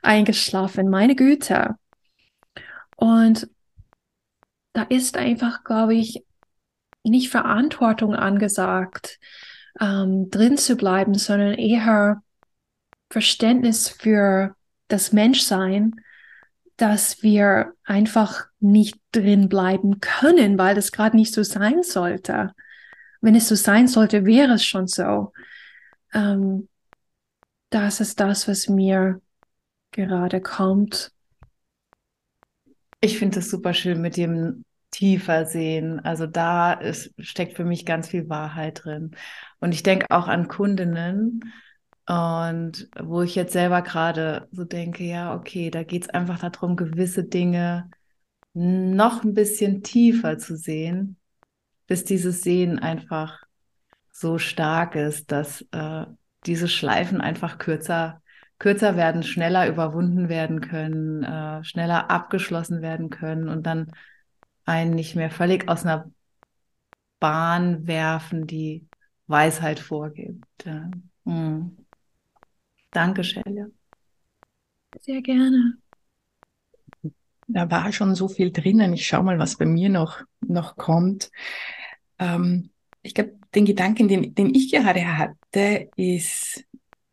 eingeschlafen, 0.02 0.90
meine 0.90 1.16
Güte. 1.16 1.76
Und 2.96 3.48
da 4.74 4.82
ist 4.82 5.16
einfach, 5.16 5.64
glaube 5.64 5.94
ich, 5.94 6.22
nicht 7.02 7.30
Verantwortung 7.30 8.14
angesagt, 8.14 9.18
ähm, 9.80 10.30
drin 10.30 10.58
zu 10.58 10.76
bleiben, 10.76 11.14
sondern 11.14 11.54
eher 11.54 12.22
Verständnis 13.10 13.88
für 13.88 14.54
das 14.88 15.12
Menschsein, 15.12 15.96
dass 16.76 17.22
wir 17.22 17.72
einfach 17.84 18.46
nicht 18.60 18.98
drin 19.12 19.48
bleiben 19.48 20.00
können, 20.00 20.58
weil 20.58 20.74
das 20.74 20.92
gerade 20.92 21.16
nicht 21.16 21.32
so 21.32 21.42
sein 21.42 21.82
sollte. 21.82 22.52
Wenn 23.20 23.36
es 23.36 23.48
so 23.48 23.54
sein 23.54 23.88
sollte, 23.88 24.24
wäre 24.24 24.54
es 24.54 24.64
schon 24.64 24.86
so. 24.86 25.32
Ähm, 26.12 26.68
das 27.70 28.00
ist 28.00 28.20
das, 28.20 28.48
was 28.48 28.68
mir 28.68 29.20
gerade 29.92 30.40
kommt. 30.40 31.12
Ich 33.00 33.18
finde 33.18 33.40
es 33.40 33.50
super 33.50 33.74
schön 33.74 34.00
mit 34.00 34.16
dem 34.16 34.64
tiefer 34.90 35.44
sehen. 35.46 36.00
Also 36.00 36.26
da 36.26 36.72
ist, 36.72 37.12
steckt 37.18 37.56
für 37.56 37.64
mich 37.64 37.84
ganz 37.84 38.08
viel 38.08 38.28
Wahrheit 38.28 38.84
drin. 38.84 39.16
Und 39.60 39.72
ich 39.72 39.82
denke 39.82 40.06
auch 40.10 40.28
an 40.28 40.48
Kundinnen, 40.48 41.52
und 42.06 42.88
wo 43.00 43.22
ich 43.22 43.34
jetzt 43.34 43.52
selber 43.54 43.80
gerade 43.82 44.48
so 44.52 44.64
denke, 44.64 45.04
ja, 45.04 45.34
okay, 45.34 45.70
da 45.70 45.82
geht 45.84 46.02
es 46.02 46.08
einfach 46.10 46.38
darum, 46.38 46.76
gewisse 46.76 47.24
Dinge 47.24 47.90
noch 48.52 49.24
ein 49.24 49.34
bisschen 49.34 49.82
tiefer 49.82 50.38
zu 50.38 50.56
sehen, 50.56 51.16
bis 51.86 52.04
dieses 52.04 52.42
Sehen 52.42 52.78
einfach 52.78 53.42
so 54.10 54.38
stark 54.38 54.94
ist, 54.94 55.32
dass 55.32 55.62
äh, 55.72 56.06
diese 56.46 56.68
Schleifen 56.68 57.20
einfach 57.20 57.58
kürzer, 57.58 58.22
kürzer 58.58 58.96
werden, 58.96 59.22
schneller 59.22 59.66
überwunden 59.66 60.28
werden 60.28 60.60
können, 60.60 61.24
äh, 61.24 61.64
schneller 61.64 62.10
abgeschlossen 62.10 62.82
werden 62.82 63.10
können 63.10 63.48
und 63.48 63.64
dann 63.64 63.92
einen 64.66 64.94
nicht 64.94 65.16
mehr 65.16 65.30
völlig 65.30 65.68
aus 65.68 65.84
einer 65.84 66.10
Bahn 67.18 67.86
werfen, 67.86 68.46
die 68.46 68.86
Weisheit 69.26 69.80
vorgibt. 69.80 70.44
Ja. 70.64 70.90
Hm. 71.24 71.83
Danke, 72.94 73.22
Shelia. 73.24 73.66
Sehr 75.00 75.22
gerne. 75.22 75.78
Da 77.46 77.70
war 77.70 77.92
schon 77.92 78.14
so 78.14 78.28
viel 78.28 78.50
drinnen. 78.52 78.94
Ich 78.94 79.06
schaue 79.06 79.22
mal, 79.24 79.38
was 79.38 79.56
bei 79.56 79.66
mir 79.66 79.88
noch, 79.90 80.20
noch 80.40 80.76
kommt. 80.76 81.30
Ähm, 82.18 82.70
ich 83.02 83.14
glaube, 83.14 83.34
den 83.54 83.66
Gedanken, 83.66 84.08
den, 84.08 84.34
den 84.34 84.54
ich 84.54 84.72
gerade 84.72 85.18
hatte, 85.18 85.90
ist, 85.96 86.64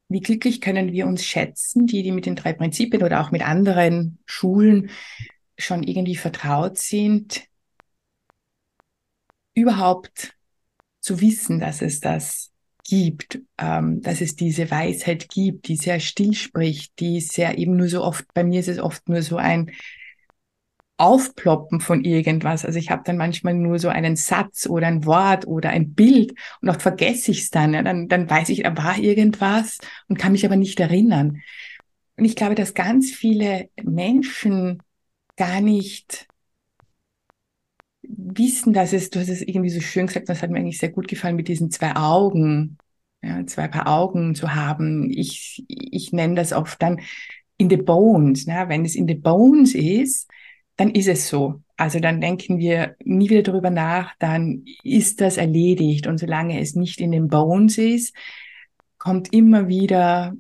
wie 0.09 0.21
glücklich 0.21 0.61
können 0.61 0.93
wir 0.93 1.07
uns 1.07 1.25
schätzen, 1.25 1.87
die, 1.87 2.03
die 2.03 2.11
mit 2.11 2.25
den 2.25 2.35
drei 2.35 2.53
Prinzipien 2.53 3.03
oder 3.03 3.21
auch 3.21 3.31
mit 3.31 3.45
anderen 3.47 4.19
Schulen 4.25 4.89
schon 5.57 5.83
irgendwie 5.83 6.15
vertraut 6.15 6.77
sind, 6.77 7.43
überhaupt 9.53 10.33
zu 11.01 11.21
wissen, 11.21 11.59
dass 11.59 11.81
es 11.81 11.99
das 12.01 12.50
gibt, 12.91 13.39
ähm, 13.57 14.01
dass 14.01 14.19
es 14.19 14.35
diese 14.35 14.69
Weisheit 14.69 15.29
gibt, 15.29 15.69
die 15.69 15.77
sehr 15.77 16.01
still 16.01 16.33
spricht, 16.33 16.99
die 16.99 17.21
sehr 17.21 17.57
eben 17.57 17.77
nur 17.77 17.87
so 17.87 18.03
oft, 18.03 18.25
bei 18.33 18.43
mir 18.43 18.59
ist 18.59 18.67
es 18.67 18.79
oft 18.79 19.07
nur 19.07 19.21
so 19.21 19.37
ein 19.37 19.71
Aufploppen 20.97 21.79
von 21.79 22.03
irgendwas. 22.03 22.65
Also 22.65 22.77
ich 22.77 22.91
habe 22.91 23.03
dann 23.05 23.15
manchmal 23.15 23.53
nur 23.53 23.79
so 23.79 23.87
einen 23.87 24.17
Satz 24.17 24.67
oder 24.67 24.87
ein 24.87 25.05
Wort 25.05 25.47
oder 25.47 25.69
ein 25.69 25.93
Bild 25.93 26.33
und 26.61 26.67
oft 26.67 26.81
vergesse 26.81 27.31
ich 27.31 27.43
es 27.43 27.49
dann. 27.49 27.73
Ja, 27.73 27.81
dann. 27.81 28.09
Dann 28.09 28.29
weiß 28.29 28.49
ich, 28.49 28.63
da 28.63 28.75
war 28.75 28.97
irgendwas 28.97 29.77
und 30.09 30.19
kann 30.19 30.33
mich 30.33 30.45
aber 30.45 30.57
nicht 30.57 30.77
erinnern. 30.81 31.41
Und 32.17 32.25
ich 32.25 32.35
glaube, 32.35 32.55
dass 32.55 32.73
ganz 32.73 33.09
viele 33.09 33.69
Menschen 33.81 34.83
gar 35.37 35.61
nicht 35.61 36.27
wissen, 38.17 38.73
dass 38.73 38.93
es, 38.93 39.09
du 39.09 39.19
hast 39.19 39.29
es 39.29 39.41
irgendwie 39.41 39.69
so 39.69 39.81
schön 39.81 40.07
gesagt, 40.07 40.29
das 40.29 40.41
hat 40.41 40.49
mir 40.49 40.59
eigentlich 40.59 40.79
sehr 40.79 40.89
gut 40.91 41.07
gefallen 41.07 41.35
mit 41.35 41.47
diesen 41.47 41.71
zwei 41.71 41.95
Augen, 41.95 42.77
ja, 43.21 43.45
zwei 43.45 43.67
Paar 43.67 43.87
Augen 43.87 44.35
zu 44.35 44.53
haben. 44.53 45.09
Ich, 45.09 45.63
ich 45.67 46.11
nenne 46.11 46.35
das 46.35 46.53
oft 46.53 46.81
dann 46.81 46.99
in 47.57 47.69
the 47.69 47.77
bones. 47.77 48.47
Ne? 48.47 48.65
Wenn 48.67 48.85
es 48.85 48.95
in 48.95 49.07
the 49.07 49.15
bones 49.15 49.75
ist, 49.75 50.29
dann 50.75 50.91
ist 50.91 51.07
es 51.07 51.29
so. 51.29 51.61
Also 51.77 51.99
dann 51.99 52.21
denken 52.21 52.59
wir 52.59 52.95
nie 53.03 53.29
wieder 53.29 53.43
darüber 53.43 53.69
nach, 53.69 54.13
dann 54.19 54.65
ist 54.83 55.21
das 55.21 55.37
erledigt. 55.37 56.07
Und 56.07 56.19
solange 56.19 56.59
es 56.59 56.75
nicht 56.75 56.99
in 57.01 57.11
den 57.11 57.27
Bones 57.27 57.77
ist, 57.77 58.15
kommt 58.97 59.33
immer 59.33 59.67
wieder 59.67 60.35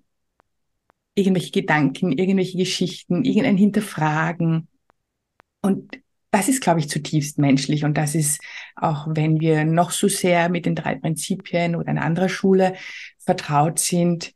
irgendwelche 1.15 1.51
Gedanken, 1.51 2.11
irgendwelche 2.11 2.57
Geschichten, 2.57 3.23
irgendein 3.23 3.57
Hinterfragen. 3.57 4.67
Und 5.61 5.99
das 6.31 6.47
ist, 6.47 6.61
glaube 6.61 6.79
ich, 6.79 6.89
zutiefst 6.89 7.37
menschlich. 7.37 7.83
Und 7.83 7.97
das 7.97 8.15
ist, 8.15 8.41
auch 8.75 9.07
wenn 9.09 9.39
wir 9.39 9.65
noch 9.65 9.91
so 9.91 10.07
sehr 10.07 10.49
mit 10.49 10.65
den 10.65 10.75
drei 10.75 10.95
Prinzipien 10.95 11.75
oder 11.75 11.89
einer 11.89 12.03
anderen 12.03 12.29
Schule 12.29 12.73
vertraut 13.19 13.79
sind, 13.79 14.33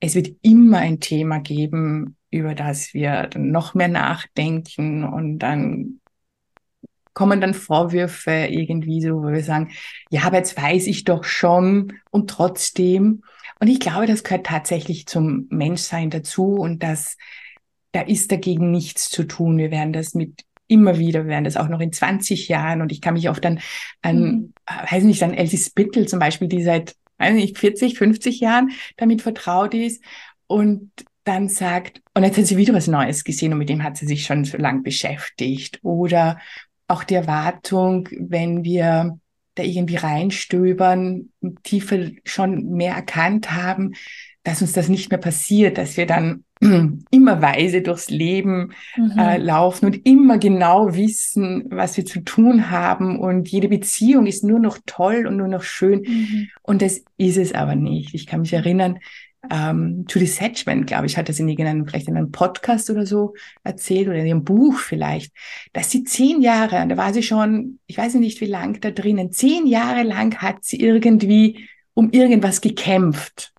es 0.00 0.14
wird 0.14 0.36
immer 0.42 0.78
ein 0.78 1.00
Thema 1.00 1.40
geben, 1.40 2.16
über 2.30 2.54
das 2.54 2.94
wir 2.94 3.28
dann 3.28 3.50
noch 3.50 3.74
mehr 3.74 3.88
nachdenken 3.88 5.02
und 5.04 5.38
dann 5.38 6.00
kommen 7.14 7.40
dann 7.40 7.54
Vorwürfe 7.54 8.46
irgendwie 8.48 9.02
so, 9.02 9.22
wo 9.22 9.32
wir 9.32 9.42
sagen, 9.42 9.72
ja, 10.08 10.22
aber 10.22 10.36
jetzt 10.36 10.56
weiß 10.56 10.86
ich 10.86 11.02
doch 11.02 11.24
schon 11.24 11.94
und 12.10 12.30
trotzdem. 12.30 13.24
Und 13.58 13.66
ich 13.66 13.80
glaube, 13.80 14.06
das 14.06 14.22
gehört 14.22 14.46
tatsächlich 14.46 15.06
zum 15.06 15.48
Menschsein 15.50 16.10
dazu 16.10 16.52
und 16.52 16.84
das, 16.84 17.16
da 17.90 18.02
ist 18.02 18.30
dagegen 18.30 18.70
nichts 18.70 19.10
zu 19.10 19.24
tun. 19.24 19.58
Wir 19.58 19.72
werden 19.72 19.92
das 19.92 20.14
mit 20.14 20.44
immer 20.68 20.98
wieder, 20.98 21.24
wir 21.24 21.30
werden 21.30 21.44
das 21.44 21.56
auch 21.56 21.68
noch 21.68 21.80
in 21.80 21.92
20 21.92 22.48
Jahren 22.48 22.80
und 22.82 22.92
ich 22.92 23.00
kann 23.00 23.14
mich 23.14 23.28
oft 23.28 23.44
dann 23.44 23.60
an, 24.02 24.20
mhm. 24.20 24.52
Äh, 24.66 24.94
weiß 24.94 25.04
nicht, 25.04 25.22
an 25.22 25.34
Elsie 25.34 25.58
Spittel 25.58 26.06
zum 26.06 26.18
Beispiel, 26.18 26.48
die 26.48 26.62
seit, 26.62 26.94
weiß 27.18 27.34
nicht, 27.34 27.58
40, 27.58 27.98
50 27.98 28.40
Jahren 28.40 28.70
damit 28.96 29.22
vertraut 29.22 29.74
ist 29.74 30.02
und 30.46 30.92
dann 31.24 31.48
sagt, 31.48 32.00
und 32.14 32.22
jetzt 32.22 32.38
hat 32.38 32.46
sie 32.46 32.56
wieder 32.56 32.72
was 32.72 32.86
Neues 32.86 33.24
gesehen 33.24 33.52
und 33.52 33.58
mit 33.58 33.68
dem 33.68 33.82
hat 33.82 33.96
sie 33.96 34.06
sich 34.06 34.24
schon 34.24 34.44
so 34.44 34.56
lang 34.56 34.82
beschäftigt. 34.82 35.78
Oder 35.82 36.38
auch 36.86 37.04
die 37.04 37.16
Erwartung, 37.16 38.08
wenn 38.18 38.64
wir 38.64 39.18
da 39.54 39.62
irgendwie 39.62 39.96
reinstöbern, 39.96 41.30
tiefer 41.64 42.10
schon 42.24 42.70
mehr 42.70 42.94
erkannt 42.94 43.52
haben, 43.52 43.94
dass 44.42 44.62
uns 44.62 44.72
das 44.72 44.88
nicht 44.88 45.10
mehr 45.10 45.18
passiert, 45.18 45.76
dass 45.76 45.98
wir 45.98 46.06
dann 46.06 46.44
immer 47.10 47.42
weise 47.42 47.82
durchs 47.82 48.10
Leben 48.10 48.72
mhm. 48.96 49.18
äh, 49.18 49.38
laufen 49.38 49.86
und 49.86 50.06
immer 50.06 50.38
genau 50.38 50.94
wissen, 50.94 51.64
was 51.68 51.96
wir 51.96 52.04
zu 52.04 52.20
tun 52.20 52.70
haben. 52.70 53.18
Und 53.18 53.48
jede 53.48 53.68
Beziehung 53.68 54.26
ist 54.26 54.44
nur 54.44 54.58
noch 54.58 54.78
toll 54.86 55.26
und 55.26 55.36
nur 55.36 55.48
noch 55.48 55.62
schön. 55.62 56.00
Mhm. 56.00 56.48
Und 56.62 56.82
das 56.82 57.02
ist 57.16 57.36
es 57.36 57.52
aber 57.52 57.74
nicht. 57.74 58.14
Ich 58.14 58.26
kann 58.26 58.40
mich 58.40 58.52
erinnern, 58.52 58.98
ähm, 59.50 60.04
Judy 60.08 60.26
Satchman, 60.26 60.84
glaube 60.84 61.06
ich, 61.06 61.16
hat 61.16 61.28
das 61.28 61.38
in 61.38 61.48
irgendeinem, 61.48 61.86
vielleicht 61.86 62.08
in 62.08 62.16
einem 62.16 62.32
Podcast 62.32 62.90
oder 62.90 63.06
so 63.06 63.34
erzählt 63.62 64.08
oder 64.08 64.18
in 64.18 64.26
ihrem 64.26 64.44
Buch 64.44 64.78
vielleicht, 64.78 65.32
dass 65.72 65.90
sie 65.90 66.04
zehn 66.04 66.42
Jahre, 66.42 66.82
und 66.82 66.88
da 66.88 66.96
war 66.96 67.12
sie 67.12 67.22
schon, 67.22 67.78
ich 67.86 67.96
weiß 67.96 68.14
nicht 68.14 68.40
wie 68.40 68.46
lang 68.46 68.80
da 68.80 68.90
drinnen, 68.90 69.32
zehn 69.32 69.66
Jahre 69.66 70.02
lang 70.02 70.36
hat 70.38 70.64
sie 70.64 70.80
irgendwie 70.80 71.68
um 71.94 72.10
irgendwas 72.10 72.60
gekämpft. 72.60 73.52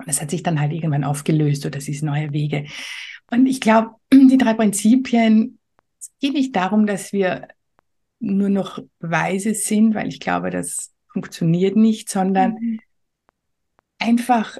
Und 0.00 0.08
das 0.08 0.20
hat 0.20 0.30
sich 0.30 0.42
dann 0.42 0.60
halt 0.60 0.72
irgendwann 0.72 1.04
aufgelöst 1.04 1.66
oder 1.66 1.78
es 1.78 1.88
ist 1.88 2.02
neue 2.02 2.32
Wege. 2.32 2.66
Und 3.30 3.46
ich 3.46 3.60
glaube, 3.60 3.90
die 4.12 4.38
drei 4.38 4.54
Prinzipien, 4.54 5.58
es 5.98 6.10
geht 6.20 6.32
nicht 6.32 6.56
darum, 6.56 6.86
dass 6.86 7.12
wir 7.12 7.48
nur 8.18 8.48
noch 8.48 8.78
weise 8.98 9.54
sind, 9.54 9.94
weil 9.94 10.08
ich 10.08 10.20
glaube, 10.20 10.50
das 10.50 10.92
funktioniert 11.08 11.76
nicht, 11.76 12.08
sondern 12.08 12.52
mhm. 12.52 12.80
einfach 13.98 14.58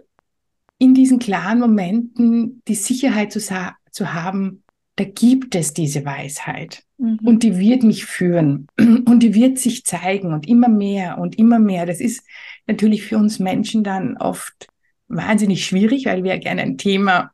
in 0.78 0.94
diesen 0.94 1.18
klaren 1.18 1.60
Momenten 1.60 2.62
die 2.66 2.74
Sicherheit 2.74 3.32
zu, 3.32 3.40
zu 3.40 4.12
haben, 4.12 4.62
da 4.96 5.04
gibt 5.04 5.54
es 5.54 5.72
diese 5.72 6.04
Weisheit 6.04 6.84
mhm. 6.98 7.20
und 7.24 7.42
die 7.42 7.58
wird 7.58 7.82
mich 7.82 8.06
führen 8.06 8.66
und 8.78 9.22
die 9.22 9.34
wird 9.34 9.58
sich 9.58 9.84
zeigen 9.84 10.32
und 10.32 10.48
immer 10.48 10.68
mehr 10.68 11.18
und 11.18 11.38
immer 11.38 11.58
mehr. 11.58 11.86
Das 11.86 12.00
ist 12.00 12.22
natürlich 12.66 13.02
für 13.02 13.18
uns 13.18 13.38
Menschen 13.38 13.84
dann 13.84 14.16
oft 14.16 14.68
wahnsinnig 15.10 15.66
schwierig, 15.66 16.06
weil 16.06 16.24
wir 16.24 16.38
gerne 16.38 16.62
ein 16.62 16.78
Thema 16.78 17.32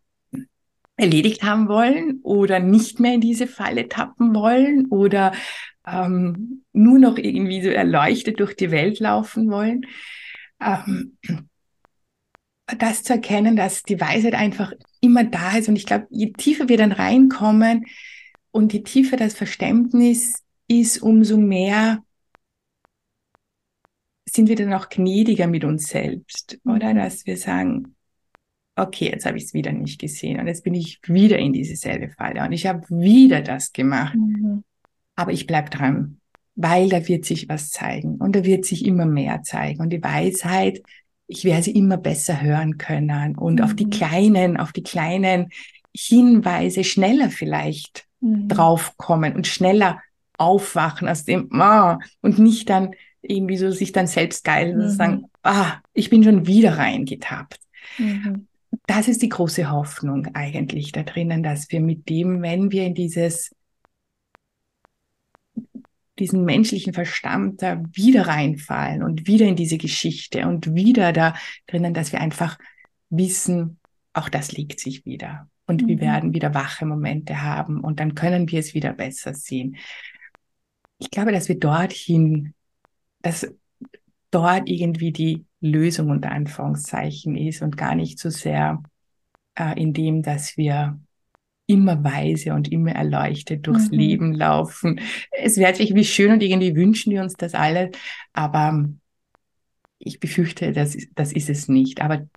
erledigt 0.97 1.43
haben 1.43 1.69
wollen 1.69 2.21
oder 2.23 2.59
nicht 2.59 3.01
mehr 3.01 3.15
in 3.15 3.21
diese 3.21 3.47
Falle 3.47 3.89
tappen 3.89 4.35
wollen 4.35 4.87
oder 4.87 5.33
ähm, 5.87 6.65
nur 6.73 6.99
noch 6.99 7.19
irgendwie 7.19 7.63
so 7.63 7.69
erleuchtet 7.69 8.41
durch 8.41 8.57
die 8.57 8.71
Welt 8.71 8.99
laufen 8.99 9.51
wollen. 9.51 9.83
Ähm, 10.61 11.19
das 12.79 13.03
zu 13.03 13.13
erkennen, 13.13 13.57
dass 13.57 13.83
die 13.83 14.01
Weisheit 14.01 14.35
einfach 14.35 14.73
immer 15.01 15.23
da 15.23 15.57
ist. 15.57 15.69
Und 15.69 15.77
ich 15.77 15.87
glaube, 15.87 16.07
je 16.11 16.33
tiefer 16.33 16.69
wir 16.69 16.79
dann 16.79 16.93
reinkommen 16.93 17.85
und 18.51 18.73
je 18.73 18.83
tiefer 18.83 19.17
das 19.17 19.35
Verständnis 19.35 20.43
ist, 20.67 21.03
umso 21.03 21.37
mehr 21.37 22.03
sind 24.29 24.49
wir 24.49 24.57
dann 24.57 24.73
auch 24.73 24.89
gnädiger 24.89 25.47
mit 25.47 25.65
uns 25.65 25.89
selbst, 25.89 26.59
mhm. 26.65 26.75
oder? 26.75 26.95
Dass 26.95 27.27
wir 27.27 27.37
sagen, 27.37 27.95
okay, 28.77 29.11
jetzt 29.11 29.27
habe 29.27 29.39
ich 29.39 29.45
es 29.45 29.55
wieder 29.55 29.73
nicht 29.73 30.01
gesehen 30.01 30.39
und 30.39 30.47
jetzt 30.47 30.65
bin 30.65 30.75
ich 30.75 31.01
wieder 31.07 31.39
in 31.39 31.53
diese 31.53 31.77
selbe 31.77 32.11
Falle 32.11 32.45
und 32.45 32.53
ich 32.53 32.67
habe 32.67 32.87
wieder 32.89 33.41
das 33.41 33.73
gemacht. 33.73 34.17
Mhm. 34.17 34.65
Aber 35.15 35.33
ich 35.33 35.47
bleib 35.47 35.71
dran, 35.71 36.21
weil 36.55 36.89
da 36.89 37.07
wird 37.09 37.25
sich 37.25 37.49
was 37.49 37.71
zeigen 37.71 38.17
und 38.17 38.37
da 38.37 38.45
wird 38.45 38.67
sich 38.67 38.85
immer 38.85 39.07
mehr 39.07 39.43
zeigen. 39.43 39.81
Und 39.81 39.91
die 39.91 40.03
Weisheit 40.03 40.83
ich 41.27 41.45
werde 41.45 41.65
sie 41.65 41.73
immer 41.73 41.97
besser 41.97 42.41
hören 42.41 42.79
können 42.79 43.37
und 43.37 43.59
mhm. 43.59 43.65
auf 43.65 43.75
die 43.75 43.87
mhm. 43.87 43.91
kleinen, 43.91 44.57
auf 44.57 44.73
die 44.73 44.83
kleinen 44.83 45.51
Hinweise 45.95 46.85
schneller 46.85 47.31
vielleicht 47.31 48.07
mhm. 48.21 48.49
draufkommen 48.49 49.35
und 49.35 49.47
schneller 49.47 50.01
aufwachen 50.39 51.09
aus 51.09 51.25
dem 51.25 51.51
ah, 51.53 51.99
und 52.21 52.39
nicht 52.39 52.69
dann 52.69 52.91
irgendwie 53.23 53.57
so 53.57 53.71
sich 53.71 53.93
dann 53.93 54.07
selbst 54.07 54.45
geilen 54.45 54.81
und 54.81 54.87
mhm. 54.87 54.97
sagen, 54.97 55.25
ah, 55.43 55.79
ich 55.93 56.11
bin 56.11 56.23
schon 56.23 56.47
wieder 56.47 56.79
reingetappt. 56.79 57.59
Mhm. 57.99 58.47
Das 58.87 59.09
ist 59.09 59.23
die 59.23 59.29
große 59.29 59.71
Hoffnung 59.71 60.29
eigentlich 60.35 60.93
da 60.93 61.03
drinnen, 61.03 61.43
dass 61.43 61.71
wir 61.71 61.81
mit 61.81 62.09
dem, 62.09 62.43
wenn 62.43 62.71
wir 62.71 62.85
in 62.85 62.95
dieses 62.95 63.51
diesen 66.19 66.45
menschlichen 66.45 66.95
Verstand 66.95 67.63
da 67.63 67.83
wieder 67.93 68.27
reinfallen 68.27 69.03
und 69.03 69.27
wieder 69.27 69.47
in 69.47 69.57
diese 69.57 69.79
Geschichte 69.79 70.47
und 70.47 70.75
wieder 70.75 71.13
da 71.13 71.35
drinnen, 71.67 71.95
dass 71.95 72.13
wir 72.13 72.21
einfach 72.21 72.59
wissen, 73.11 73.79
auch 74.13 74.29
das 74.29 74.53
legt 74.53 74.81
sich 74.81 75.05
wieder. 75.05 75.49
Und 75.67 75.83
mhm. 75.83 75.89
wir 75.89 76.01
werden 76.01 76.33
wieder 76.33 76.55
wache 76.55 76.87
Momente 76.87 77.43
haben 77.43 77.81
und 77.81 78.01
dann 78.01 78.15
können 78.15 78.51
wir 78.51 78.61
es 78.61 78.75
wieder 78.75 78.93
besser 78.93 79.35
sehen. 79.35 79.77
Ich 80.99 81.11
glaube, 81.11 81.33
dass 81.33 81.49
wir 81.49 81.59
dorthin, 81.59 82.55
dass 83.27 83.45
dort 84.31 84.69
irgendwie 84.69 85.11
die 85.11 85.45
Lösung 85.61 86.11
unter 86.11 86.31
Anführungszeichen 86.31 87.37
ist 87.37 87.61
und 87.61 87.77
gar 87.77 87.97
nicht 87.97 88.21
so 88.21 88.31
sehr 88.31 88.83
äh, 89.57 89.81
in 89.81 89.93
dem, 89.93 90.23
dass 90.23 90.57
wir 90.57 91.01
immer 91.67 92.05
weise 92.05 92.55
und 92.55 92.71
immer 92.71 92.93
erleuchtet 92.93 93.67
durchs 93.67 93.91
mhm. 93.91 93.99
Leben 93.99 94.35
laufen. 94.35 95.01
Es 95.33 95.57
wäre 95.57 95.77
wie 95.77 96.05
schön 96.05 96.31
und 96.31 96.43
irgendwie 96.43 96.77
wünschen 96.77 97.13
wir 97.13 97.21
uns 97.23 97.35
das 97.35 97.55
alle, 97.55 97.91
aber 98.33 98.89
ich 99.99 100.21
befürchte, 100.21 100.71
das, 100.71 100.97
das 101.17 101.33
ist 101.33 101.51
es 101.51 101.67
nicht. 101.67 102.01
Aber 102.01 102.29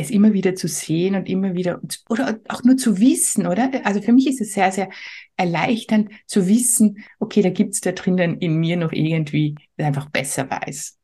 es 0.00 0.10
immer 0.10 0.32
wieder 0.32 0.54
zu 0.54 0.68
sehen 0.68 1.14
und 1.14 1.28
immer 1.28 1.54
wieder, 1.54 1.80
oder 2.08 2.40
auch 2.48 2.62
nur 2.64 2.76
zu 2.76 2.98
wissen, 2.98 3.46
oder? 3.46 3.70
Also 3.84 4.00
für 4.02 4.12
mich 4.12 4.26
ist 4.26 4.40
es 4.40 4.54
sehr, 4.54 4.72
sehr 4.72 4.88
erleichternd 5.36 6.10
zu 6.26 6.48
wissen, 6.48 7.04
okay, 7.18 7.42
da 7.42 7.50
gibt's 7.50 7.80
da 7.80 7.92
drinnen 7.92 8.38
in 8.38 8.56
mir 8.56 8.76
noch 8.76 8.92
irgendwie, 8.92 9.54
der 9.78 9.86
einfach 9.86 10.10
besser 10.10 10.50
weiß 10.50 10.98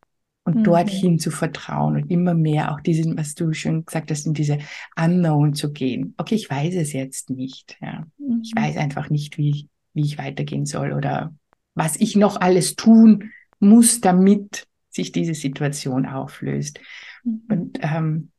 und 0.45 0.59
mhm. 0.59 0.65
dorthin 0.65 1.19
zu 1.19 1.31
vertrauen 1.31 1.97
und 1.97 2.11
immer 2.11 2.35
mehr 2.35 2.73
auch 2.73 2.81
diesen, 2.81 3.17
was 3.17 3.35
du 3.35 3.53
schon 3.53 3.85
gesagt 3.85 4.11
hast, 4.11 4.27
in 4.27 4.35
diese 4.35 4.59
Unknown 4.97 5.55
zu 5.55 5.73
gehen. 5.73 6.15
Okay, 6.19 6.35
ich 6.35 6.51
weiß 6.51 6.75
es 6.75 6.93
jetzt 6.93 7.31
nicht. 7.31 7.77
Ja. 7.81 8.07
Mhm. 8.19 8.43
Ich 8.43 8.53
weiß 8.55 8.77
einfach 8.77 9.11
nicht, 9.11 9.39
wie, 9.39 9.69
wie 9.95 10.03
ich 10.03 10.19
weitergehen 10.19 10.67
soll 10.67 10.93
oder 10.93 11.35
was 11.75 11.97
ich 11.97 12.15
noch 12.15 12.41
alles 12.41 12.77
tun 12.77 13.31
muss, 13.59 14.01
damit 14.01 14.67
sich 14.91 15.13
diese 15.13 15.35
Situation 15.35 16.07
auflöst. 16.07 16.79
Mhm. 17.25 17.43
Und 17.49 17.79
ähm, 17.83 18.31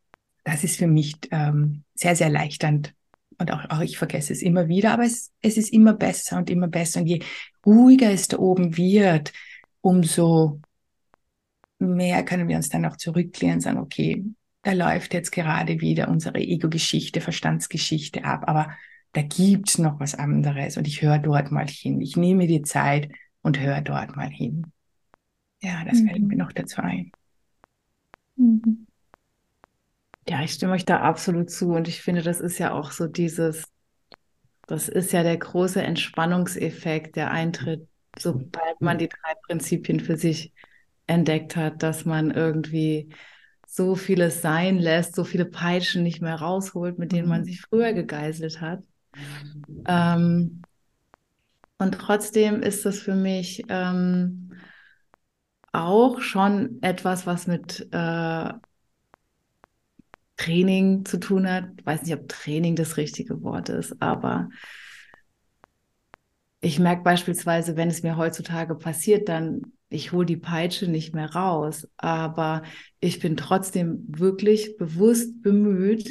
das 0.46 0.64
ist 0.64 0.78
für 0.78 0.88
mich 0.88 1.16
ähm, 1.32 1.84
sehr, 1.96 2.16
sehr 2.16 2.28
erleichternd. 2.28 2.94
Und 3.38 3.52
auch, 3.52 3.70
auch 3.70 3.82
ich 3.82 3.98
vergesse 3.98 4.32
es 4.32 4.42
immer 4.42 4.70
wieder, 4.70 4.94
aber 4.94 5.04
es, 5.04 5.34
es 5.42 5.58
ist 5.58 5.74
immer 5.74 5.94
besser 5.94 6.38
und 6.38 6.50
immer 6.50 6.70
besser. 6.70 7.02
Und 7.02 7.08
je 7.08 7.22
ruhiger 7.66 8.12
es 8.12 8.30
da 8.30 8.38
oben 8.38 8.78
wird, 8.78 9.34
umso 9.82 10.62
mehr 11.80 12.24
können 12.24 12.48
wir 12.48 12.56
uns 12.56 12.70
dann 12.70 12.86
auch 12.86 12.96
zurücklehnen 12.96 13.56
und 13.56 13.62
sagen, 13.62 13.80
okay, 13.80 14.24
da 14.62 14.72
läuft 14.72 15.14
jetzt 15.14 15.32
gerade 15.32 15.82
wieder 15.82 16.08
unsere 16.08 16.40
Ego-Geschichte, 16.40 17.20
Verstandsgeschichte 17.20 18.24
ab, 18.24 18.44
aber 18.48 18.70
da 19.12 19.22
gibt's 19.22 19.78
noch 19.78 20.00
was 20.00 20.16
anderes 20.16 20.78
und 20.78 20.88
ich 20.88 21.02
höre 21.02 21.20
dort 21.20 21.52
mal 21.52 21.68
hin. 21.68 22.02
Ich 22.02 22.16
nehme 22.16 22.48
die 22.48 22.62
Zeit 22.62 23.10
und 23.42 23.60
höre 23.60 23.82
dort 23.82 24.16
mal 24.16 24.30
hin. 24.30 24.72
Ja, 25.62 25.84
das 25.86 26.00
mhm. 26.00 26.08
fällt 26.08 26.24
mir 26.24 26.38
noch 26.38 26.52
dazu 26.52 26.82
ein. 26.82 27.12
Mhm. 28.36 28.88
Ja, 30.28 30.42
ich 30.42 30.54
stimme 30.54 30.74
euch 30.74 30.86
da 30.86 31.02
absolut 31.02 31.50
zu 31.52 31.70
und 31.70 31.88
ich 31.88 32.02
finde, 32.02 32.24
das 32.24 32.40
ist 32.40 32.58
ja 32.58 32.74
auch 32.74 32.92
so 32.92 33.08
dieses, 33.08 33.66
das 34.68 34.90
ist 34.90 35.12
ja 35.14 35.22
der 35.22 35.38
große 35.38 35.82
Entspannungseffekt, 35.82 37.16
der 37.16 37.32
eintritt, 37.32 37.88
sobald 38.18 38.82
man 38.82 38.98
die 38.98 39.10
drei 39.10 39.36
Prinzipien 39.46 40.00
für 40.00 40.18
sich 40.18 40.52
entdeckt 41.08 41.56
hat, 41.56 41.84
dass 41.84 42.06
man 42.06 42.32
irgendwie 42.32 43.14
so 43.68 43.96
vieles 43.96 44.42
sein 44.42 44.80
lässt, 44.80 45.16
so 45.16 45.24
viele 45.24 45.46
Peitschen 45.46 46.02
nicht 46.02 46.22
mehr 46.22 46.36
rausholt, 46.36 46.98
mit 46.98 47.12
denen 47.12 47.28
man 47.28 47.42
mhm. 47.42 47.46
sich 47.46 47.62
früher 47.62 47.94
gegeißelt 47.94 48.62
hat. 48.62 48.84
Ähm, 49.86 50.62
und 51.78 51.92
trotzdem 51.94 52.62
ist 52.62 52.86
das 52.86 53.00
für 53.00 53.16
mich 53.16 53.64
ähm, 53.70 54.54
auch 55.72 56.22
schon 56.22 56.82
etwas, 56.82 57.28
was 57.28 57.48
mit 57.48 57.88
äh, 57.92 58.54
Training 60.38 61.06
zu 61.06 61.20
tun 61.20 61.50
hat. 61.50 61.66
Ich 61.78 61.86
weiß 61.86 62.04
nicht, 62.04 62.14
ob 62.14 62.28
Training 62.28 62.76
das 62.76 62.98
richtige 62.98 63.42
Wort 63.42 63.70
ist, 63.70 64.02
aber 64.02 64.50
ich 66.62 66.80
merke 66.80 67.04
beispielsweise, 67.04 67.78
wenn 67.78 67.90
es 67.90 68.04
mir 68.04 68.18
heutzutage 68.18 68.76
passiert, 68.76 69.30
dann 69.30 69.62
ich 69.90 70.12
hole 70.12 70.26
die 70.26 70.38
Peitsche 70.38 70.88
nicht 70.90 71.14
mehr 71.14 71.32
raus, 71.34 71.88
aber 71.98 72.64
ich 73.00 73.20
bin 73.20 73.38
trotzdem 73.38 74.04
wirklich 74.08 74.78
bewusst 74.78 75.42
bemüht, 75.42 76.10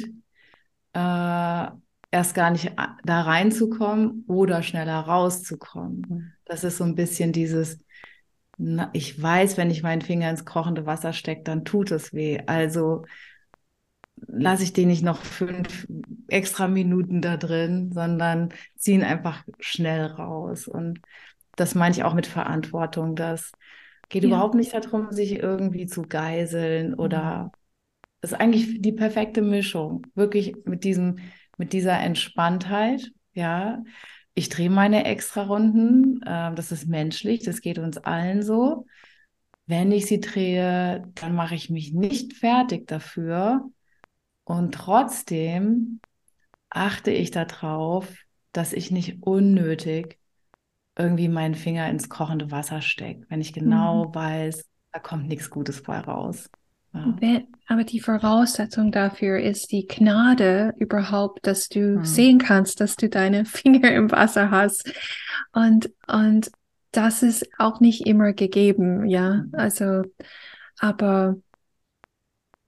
äh, 0.93 1.67
erst 2.11 2.33
gar 2.33 2.51
nicht 2.51 2.71
da 3.03 3.21
reinzukommen 3.21 4.23
oder 4.27 4.63
schneller 4.63 5.01
rauszukommen. 5.01 6.05
Mhm. 6.07 6.31
Das 6.45 6.63
ist 6.63 6.77
so 6.77 6.85
ein 6.85 6.95
bisschen 6.95 7.33
dieses, 7.33 7.79
na, 8.57 8.89
ich 8.93 9.21
weiß, 9.21 9.57
wenn 9.57 9.71
ich 9.71 9.83
meinen 9.83 10.01
Finger 10.01 10.29
ins 10.29 10.45
kochende 10.45 10.85
Wasser 10.85 11.11
stecke, 11.11 11.43
dann 11.43 11.65
tut 11.65 11.91
es 11.91 12.13
weh. 12.13 12.39
Also 12.45 13.03
lasse 14.15 14.63
ich 14.63 14.73
den 14.73 14.87
nicht 14.87 15.03
noch 15.03 15.21
fünf 15.21 15.87
extra 16.27 16.67
Minuten 16.67 17.21
da 17.21 17.37
drin, 17.37 17.91
sondern 17.93 18.49
ziehe 18.77 18.97
ihn 18.97 19.03
einfach 19.03 19.43
schnell 19.59 20.05
raus. 20.05 20.67
Und 20.67 20.99
das 21.55 21.75
meine 21.75 21.95
ich 21.95 22.03
auch 22.03 22.13
mit 22.13 22.27
Verantwortung. 22.27 23.15
Das 23.15 23.51
geht 24.09 24.23
ja. 24.23 24.29
überhaupt 24.29 24.55
nicht 24.55 24.73
darum, 24.73 25.11
sich 25.11 25.39
irgendwie 25.39 25.85
zu 25.85 26.03
geiseln 26.03 26.93
oder 26.93 27.51
das 28.21 28.31
ist 28.31 28.39
eigentlich 28.39 28.81
die 28.81 28.91
perfekte 28.91 29.43
Mischung. 29.43 30.07
Wirklich 30.15 30.55
mit 30.65 30.83
diesem, 30.83 31.19
mit 31.57 31.73
dieser 31.73 31.99
Entspanntheit, 31.99 33.11
ja. 33.33 33.83
Ich 34.33 34.49
drehe 34.49 34.69
meine 34.69 35.05
Extra-Runden, 35.05 36.21
äh, 36.23 36.53
das 36.55 36.71
ist 36.71 36.87
menschlich, 36.87 37.43
das 37.43 37.61
geht 37.61 37.77
uns 37.77 37.97
allen 37.97 38.41
so. 38.41 38.87
Wenn 39.67 39.91
ich 39.91 40.07
sie 40.07 40.19
drehe, 40.19 41.07
dann 41.15 41.35
mache 41.35 41.55
ich 41.55 41.69
mich 41.69 41.93
nicht 41.93 42.33
fertig 42.33 42.87
dafür. 42.87 43.69
Und 44.45 44.73
trotzdem 44.73 45.99
achte 46.69 47.11
ich 47.11 47.31
darauf, 47.31 48.07
dass 48.51 48.73
ich 48.73 48.91
nicht 48.91 49.23
unnötig 49.23 50.17
irgendwie 50.97 51.27
meinen 51.27 51.55
Finger 51.55 51.89
ins 51.89 52.07
kochende 52.07 52.51
Wasser 52.51 52.81
stecke, 52.81 53.25
wenn 53.27 53.41
ich 53.41 53.53
genau 53.53 54.07
mhm. 54.07 54.15
weiß, 54.15 54.65
da 54.93 54.99
kommt 54.99 55.27
nichts 55.27 55.49
Gutes 55.49 55.83
bei 55.83 55.99
raus. 55.99 56.49
Ja. 56.93 57.41
Aber 57.67 57.83
die 57.83 57.99
Voraussetzung 57.99 58.91
dafür 58.91 59.39
ist 59.39 59.71
die 59.71 59.85
Gnade 59.85 60.73
überhaupt, 60.77 61.45
dass 61.45 61.67
du 61.67 61.97
mhm. 61.97 62.05
sehen 62.05 62.37
kannst, 62.37 62.79
dass 62.79 62.95
du 62.95 63.09
deine 63.09 63.43
Finger 63.45 63.91
im 63.91 64.11
Wasser 64.11 64.51
hast. 64.51 64.89
Und, 65.51 65.91
und 66.07 66.51
das 66.91 67.23
ist 67.23 67.49
auch 67.57 67.81
nicht 67.81 68.05
immer 68.05 68.31
gegeben, 68.31 69.05
ja. 69.07 69.43
Mhm. 69.43 69.49
Also, 69.53 70.03
aber 70.79 71.35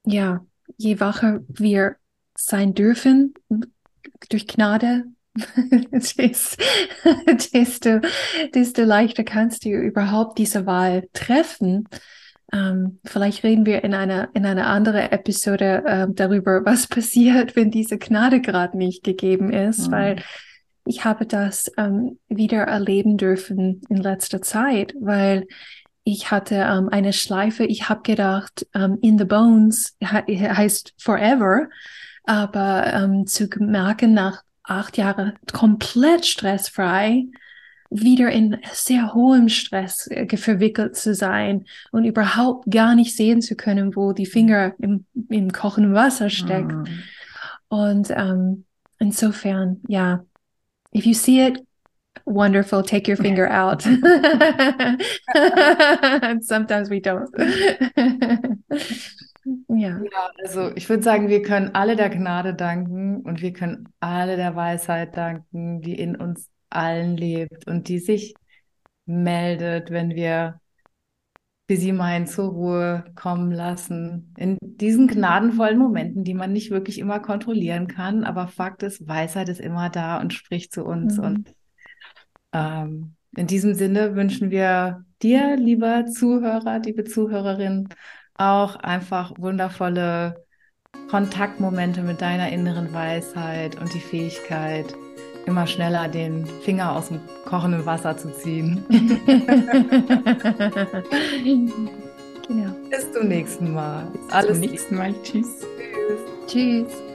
ja, 0.04 0.46
je 0.78 1.00
wacher 1.00 1.42
wir 1.48 1.96
sein 2.36 2.74
dürfen 2.74 3.34
durch 4.30 4.48
Gnade, 4.48 5.06
desto, 7.54 8.00
desto 8.54 8.84
leichter 8.84 9.24
kannst 9.24 9.66
du 9.66 9.70
überhaupt 9.70 10.38
diese 10.38 10.66
Wahl 10.66 11.08
treffen. 11.14 11.88
Ähm, 12.54 13.00
vielleicht 13.04 13.44
reden 13.44 13.66
wir 13.66 13.84
in 13.84 13.94
einer 13.94 14.30
in 14.34 14.46
einer 14.46 14.68
anderen 14.68 15.12
Episode 15.12 15.84
äh, 15.86 16.08
darüber, 16.10 16.64
was 16.66 16.88
passiert, 16.90 17.56
wenn 17.56 17.72
diese 17.72 17.98
Gnade 17.98 18.42
gerade 18.42 18.78
nicht 18.78 19.04
gegeben 19.04 19.52
ist, 19.52 19.88
mhm. 19.88 19.92
weil 19.92 20.16
ich 20.86 21.04
habe 21.04 21.26
das 21.26 21.72
ähm, 21.78 22.20
wieder 22.30 22.60
erleben 22.64 23.18
dürfen 23.18 23.82
in 23.90 23.98
letzter 23.98 24.42
Zeit, 24.42 24.96
weil 25.00 25.46
ich 26.08 26.32
hatte 26.32 26.56
ähm, 26.56 26.88
eine 26.90 27.12
Schleife. 27.12 27.66
Ich 27.66 27.90
habe 27.90 28.02
gedacht, 28.02 28.66
ähm, 28.74 28.98
in 29.02 29.18
the 29.18 29.26
bones 29.26 29.98
he 30.00 30.40
heißt 30.40 30.94
forever, 30.98 31.68
aber 32.24 32.94
ähm, 32.94 33.28
zu 33.28 33.50
merken 33.60 34.14
nach 34.14 34.44
acht 34.64 34.96
Jahre 34.96 35.34
komplett 35.52 36.26
stressfrei, 36.26 37.26
wieder 37.90 38.32
in 38.32 38.58
sehr 38.72 39.14
hohem 39.14 39.50
Stress 39.50 40.08
äh, 40.08 40.38
verwickelt 40.38 40.96
zu 40.96 41.14
sein 41.14 41.66
und 41.92 42.06
überhaupt 42.06 42.72
gar 42.72 42.96
nicht 42.96 43.14
sehen 43.14 43.42
zu 43.42 43.56
können, 43.56 43.94
wo 43.98 44.14
die 44.14 44.26
Finger 44.26 44.76
im, 44.80 45.06
im 45.28 45.52
kochenden 45.52 45.94
Wasser 45.94 46.30
steckt. 46.30 46.72
Mhm. 46.72 47.04
Und 47.68 48.12
ähm, 48.12 48.64
insofern, 48.98 49.82
ja, 49.90 50.24
if 50.96 51.06
you 51.06 51.14
see 51.14 51.46
it, 51.46 51.67
wonderful, 52.28 52.84
take 52.84 53.08
your 53.08 53.18
finger 53.18 53.48
out. 53.52 53.82
Sometimes 56.44 56.90
we 56.90 57.00
don't. 57.00 57.30
Ja. 59.70 60.02
ja, 60.02 60.30
also 60.44 60.76
ich 60.76 60.90
würde 60.90 61.04
sagen, 61.04 61.30
wir 61.30 61.42
können 61.42 61.74
alle 61.74 61.96
der 61.96 62.10
Gnade 62.10 62.54
danken 62.54 63.22
und 63.22 63.42
wir 63.42 63.54
können 63.54 63.88
alle 64.02 64.36
der 64.36 64.58
Weisheit 64.58 65.16
danken, 65.16 65.80
die 65.80 65.98
in 65.98 66.18
uns 66.18 66.50
allen 66.70 67.16
lebt 67.16 67.66
und 67.66 67.88
die 67.88 68.00
sich 68.00 68.34
meldet, 69.06 69.90
wenn 69.90 70.16
wir 70.16 70.60
sie 71.70 71.94
meinen 71.94 72.28
zur 72.28 72.52
Ruhe 72.52 73.06
kommen 73.16 73.52
lassen. 73.52 74.34
In 74.38 74.58
diesen 74.62 75.08
gnadenvollen 75.08 75.78
Momenten, 75.78 76.26
die 76.26 76.34
man 76.34 76.52
nicht 76.52 76.72
wirklich 76.72 77.00
immer 77.00 77.20
kontrollieren 77.20 77.88
kann, 77.88 78.24
aber 78.24 78.48
Fakt 78.48 78.84
ist, 78.84 79.08
Weisheit 79.08 79.48
ist 79.48 79.62
immer 79.62 79.90
da 79.90 80.20
und 80.20 80.34
spricht 80.34 80.74
zu 80.74 80.84
uns. 80.84 81.18
Mhm. 81.18 81.24
Und 81.24 81.54
ähm, 82.58 83.16
In 83.36 83.48
diesem 83.48 83.74
Sinne 83.74 84.16
wünschen 84.16 84.52
wir 84.52 85.06
dir, 85.22 85.56
lieber 85.58 86.06
Zuhörer, 86.06 86.80
liebe 86.80 87.04
Zuhörerin, 87.04 87.90
auch 88.36 88.76
einfach 88.78 89.34
wundervolle 89.38 90.46
Kontaktmomente 91.10 92.02
mit 92.02 92.22
deiner 92.22 92.50
inneren 92.52 92.94
Weisheit 92.94 93.80
und 93.80 93.94
die 93.94 94.00
Fähigkeit, 94.00 94.94
immer 95.46 95.66
schneller 95.66 96.08
den 96.10 96.46
Finger 96.64 96.96
aus 96.96 97.08
dem 97.08 97.22
kochenden 97.46 97.86
Wasser 97.86 98.18
zu 98.18 98.30
ziehen. 98.34 98.84
genau. 102.48 102.74
Bis 102.90 103.12
zum 103.14 103.28
nächsten 103.28 103.74
Mal. 103.74 104.12
Bis 104.12 104.30
Alles 104.32 104.60
zum 104.60 104.70
nächsten 104.70 104.96
Mal. 104.96 105.14
Tschüss. 105.24 105.66
Tschüss. 106.48 106.88
Tschüss. 106.88 107.07